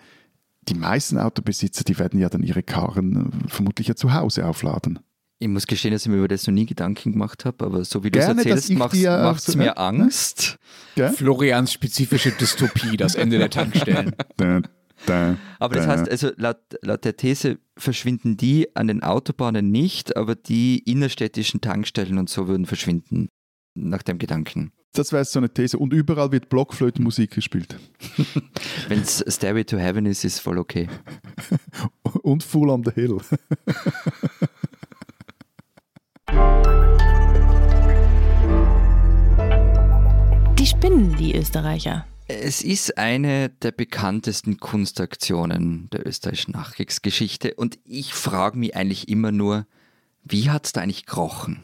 [0.67, 4.99] die meisten Autobesitzer, die werden ja dann ihre Karren äh, vermutlich ja zu Hause aufladen.
[5.39, 8.03] Ich muss gestehen, dass ich mir über das noch nie Gedanken gemacht habe, aber so
[8.03, 9.77] wie du es erzählst, macht es so- mir ne?
[9.77, 10.57] Angst.
[10.95, 11.11] Gell?
[11.11, 14.15] Florians spezifische Dystopie, das Ende der Tankstellen.
[14.37, 14.61] Da,
[15.05, 15.91] da, Aber das da.
[15.91, 21.61] heißt, also laut, laut der These verschwinden die an den Autobahnen nicht, aber die innerstädtischen
[21.61, 23.27] Tankstellen und so würden verschwinden.
[23.75, 24.71] Nach dem Gedanken.
[24.97, 25.77] Das wäre jetzt so eine These.
[25.77, 27.77] Und überall wird Blockflötenmusik gespielt.
[28.87, 30.87] Wenn es Stairway to Heaven ist, ist voll okay.
[32.23, 33.19] Und Full on the Hill.
[40.57, 42.07] Die spinnen, die Österreicher.
[42.27, 49.31] Es ist eine der bekanntesten Kunstaktionen der österreichischen Nachkriegsgeschichte und ich frage mich eigentlich immer
[49.31, 49.65] nur,
[50.23, 51.63] wie hat es da eigentlich gekrochen?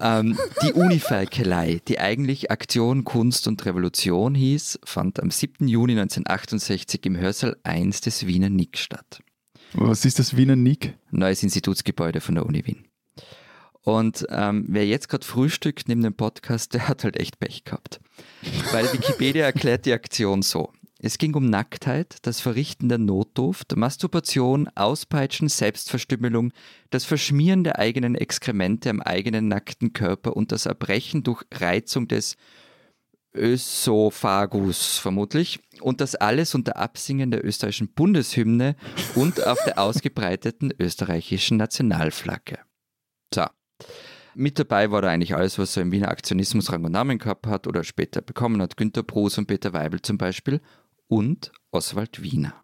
[0.00, 5.68] Ähm, die Uniferkelei, die eigentlich Aktion Kunst und Revolution hieß, fand am 7.
[5.68, 9.20] Juni 1968 im Hörsaal 1 des Wiener Nick statt.
[9.74, 10.94] Was ist das Wiener Nick?
[11.10, 12.84] Neues Institutsgebäude von der Uni Wien.
[13.82, 18.00] Und ähm, wer jetzt gerade frühstückt neben dem Podcast, der hat halt echt Pech gehabt.
[18.72, 20.72] Weil Wikipedia erklärt die Aktion so.
[21.02, 26.52] Es ging um Nacktheit, das Verrichten der Notdurft, Masturbation, Auspeitschen, Selbstverstümmelung,
[26.90, 32.36] das Verschmieren der eigenen Exkremente am eigenen nackten Körper und das Erbrechen durch Reizung des
[33.34, 38.76] Ösophagus vermutlich und das alles unter Absingen der österreichischen Bundeshymne
[39.14, 42.58] und auf der ausgebreiteten österreichischen Nationalflagge.
[43.32, 43.46] So.
[44.34, 47.46] Mit dabei war da eigentlich alles, was so im Wiener Aktionismus Rang und Namen gehabt
[47.46, 48.76] hat oder später bekommen hat.
[48.76, 50.60] Günter Bruß und Peter Weibel zum Beispiel
[51.10, 52.54] und Oswald Wiener.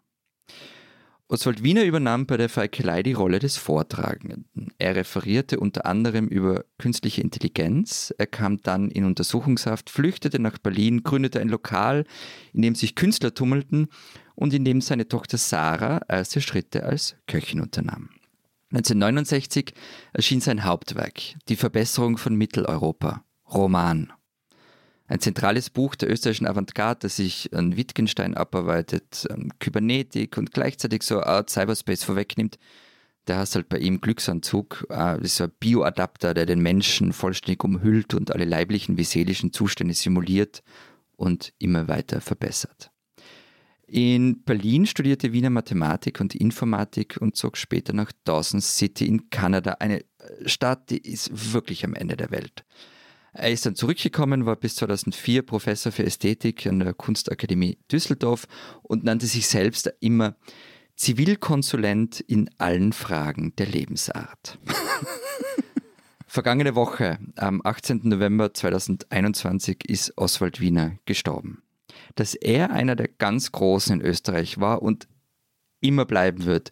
[1.27, 4.71] Oswald Wiener übernahm bei der Falkelei die Rolle des Vortragenden.
[4.77, 8.13] Er referierte unter anderem über künstliche Intelligenz.
[8.17, 12.05] Er kam dann in Untersuchungshaft, flüchtete nach Berlin, gründete ein Lokal,
[12.53, 13.87] in dem sich Künstler tummelten
[14.35, 18.09] und in dem seine Tochter Sarah erste Schritte als Köchin unternahm.
[18.71, 19.73] 1969
[20.13, 21.19] erschien sein Hauptwerk,
[21.49, 24.13] Die Verbesserung von Mitteleuropa, Roman.
[25.07, 31.03] Ein zentrales Buch der österreichischen Avantgarde, das sich an Wittgenstein abarbeitet, an Kybernetik und gleichzeitig
[31.03, 32.59] so eine Art Cyberspace vorwegnimmt.
[33.27, 37.13] Der hast halt bei ihm Glücksanzug, äh, das ist so ein Bioadapter, der den Menschen
[37.13, 40.61] vollständig umhüllt und alle leiblichen wie seelischen Zustände simuliert
[41.15, 42.91] und immer weiter verbessert.
[43.85, 49.77] In Berlin studierte Wiener Mathematik und Informatik und zog später nach Dawson City in Kanada,
[49.79, 50.03] eine
[50.45, 52.65] Stadt, die ist wirklich am Ende der Welt.
[53.37, 58.47] Er ist dann zurückgekommen, war bis 2004 Professor für Ästhetik an der Kunstakademie Düsseldorf
[58.81, 60.35] und nannte sich selbst immer
[60.95, 64.57] Zivilkonsulent in allen Fragen der Lebensart.
[66.27, 68.01] Vergangene Woche, am 18.
[68.03, 71.61] November 2021, ist Oswald Wiener gestorben
[72.15, 75.07] dass er einer der ganz Großen in Österreich war und
[75.79, 76.71] immer bleiben wird.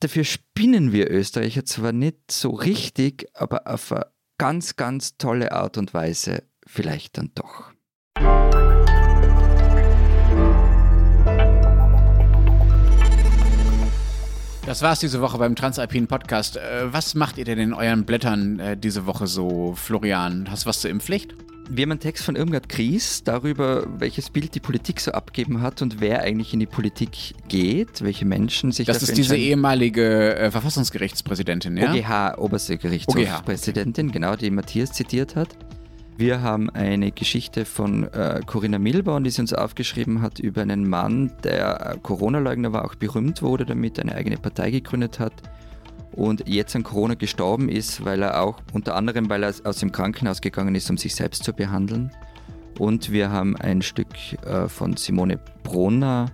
[0.00, 4.06] Dafür spinnen wir Österreicher zwar nicht so richtig, aber auf eine
[4.38, 7.72] ganz, ganz tolle Art und Weise vielleicht dann doch.
[14.66, 16.56] Das war's diese Woche beim Transalpinen Podcast.
[16.56, 20.50] Äh, was macht ihr denn in euren Blättern äh, diese Woche so, Florian?
[20.50, 21.36] Hast du was zur Impfpflicht?
[21.68, 25.82] Wir haben einen Text von Irmgard Gries darüber, welches Bild die Politik so abgeben hat
[25.82, 30.50] und wer eigentlich in die Politik geht, welche Menschen sich Das ist diese ehemalige äh,
[30.52, 31.92] Verfassungsgerichtspräsidentin, ja?
[31.92, 35.56] OGH, oberste Gerichtshofpräsidentin, genau, die Matthias zitiert hat.
[36.16, 40.88] Wir haben eine Geschichte von äh, Corinna Milborn, die sie uns aufgeschrieben hat über einen
[40.88, 45.32] Mann, der äh, Corona-Leugner war, auch berühmt wurde, damit eine eigene Partei gegründet hat
[46.16, 49.92] und jetzt an Corona gestorben ist, weil er auch unter anderem, weil er aus dem
[49.92, 52.10] Krankenhaus gegangen ist, um sich selbst zu behandeln.
[52.78, 54.08] Und wir haben ein Stück
[54.44, 56.30] äh, von Simone Brunner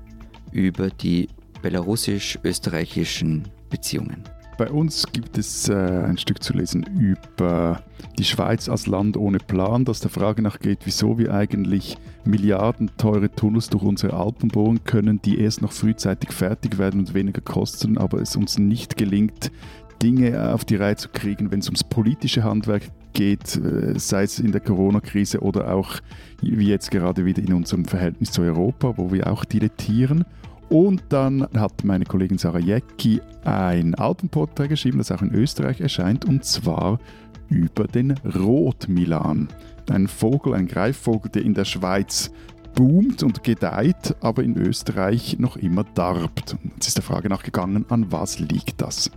[0.52, 1.28] über die
[1.62, 4.24] belarussisch-österreichischen Beziehungen.
[4.58, 7.82] Bei uns gibt es äh, ein Stück zu lesen über
[8.18, 13.70] die Schweiz als Land ohne Plan, das der Frage nachgeht, wieso wir eigentlich milliardenteure Tunnels
[13.70, 18.20] durch unsere Alpen bohren können, die erst noch frühzeitig fertig werden und weniger kosten, aber
[18.20, 19.50] es uns nicht gelingt,
[20.02, 22.82] Dinge auf die Reihe zu kriegen, wenn es ums politische Handwerk
[23.12, 25.96] geht, äh, sei es in der Corona-Krise oder auch
[26.40, 30.24] wie jetzt gerade wieder in unserem Verhältnis zu Europa, wo wir auch dilettieren.
[30.72, 36.24] Und dann hat meine Kollegin Sarah Jäcki ein Alpenporträt geschrieben, das auch in Österreich erscheint,
[36.24, 36.98] und zwar
[37.50, 39.48] über den Rotmilan.
[39.90, 42.32] Ein Vogel, ein Greifvogel, der in der Schweiz
[42.74, 46.56] boomt und gedeiht, aber in Österreich noch immer darbt.
[46.76, 49.10] Jetzt ist der Frage nachgegangen, an was liegt das?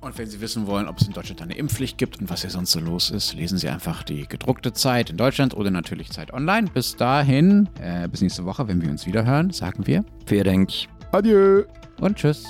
[0.00, 2.50] Und wenn Sie wissen wollen, ob es in Deutschland eine Impfpflicht gibt und was hier
[2.50, 6.32] sonst so los ist, lesen Sie einfach die gedruckte Zeit in Deutschland oder natürlich Zeit
[6.32, 6.68] online.
[6.72, 10.04] Bis dahin, äh, bis nächste Woche, wenn wir uns wieder hören, sagen wir.
[10.24, 10.99] Vielen Dank.
[11.12, 11.64] Adieu.
[12.00, 12.44] Und tschüss.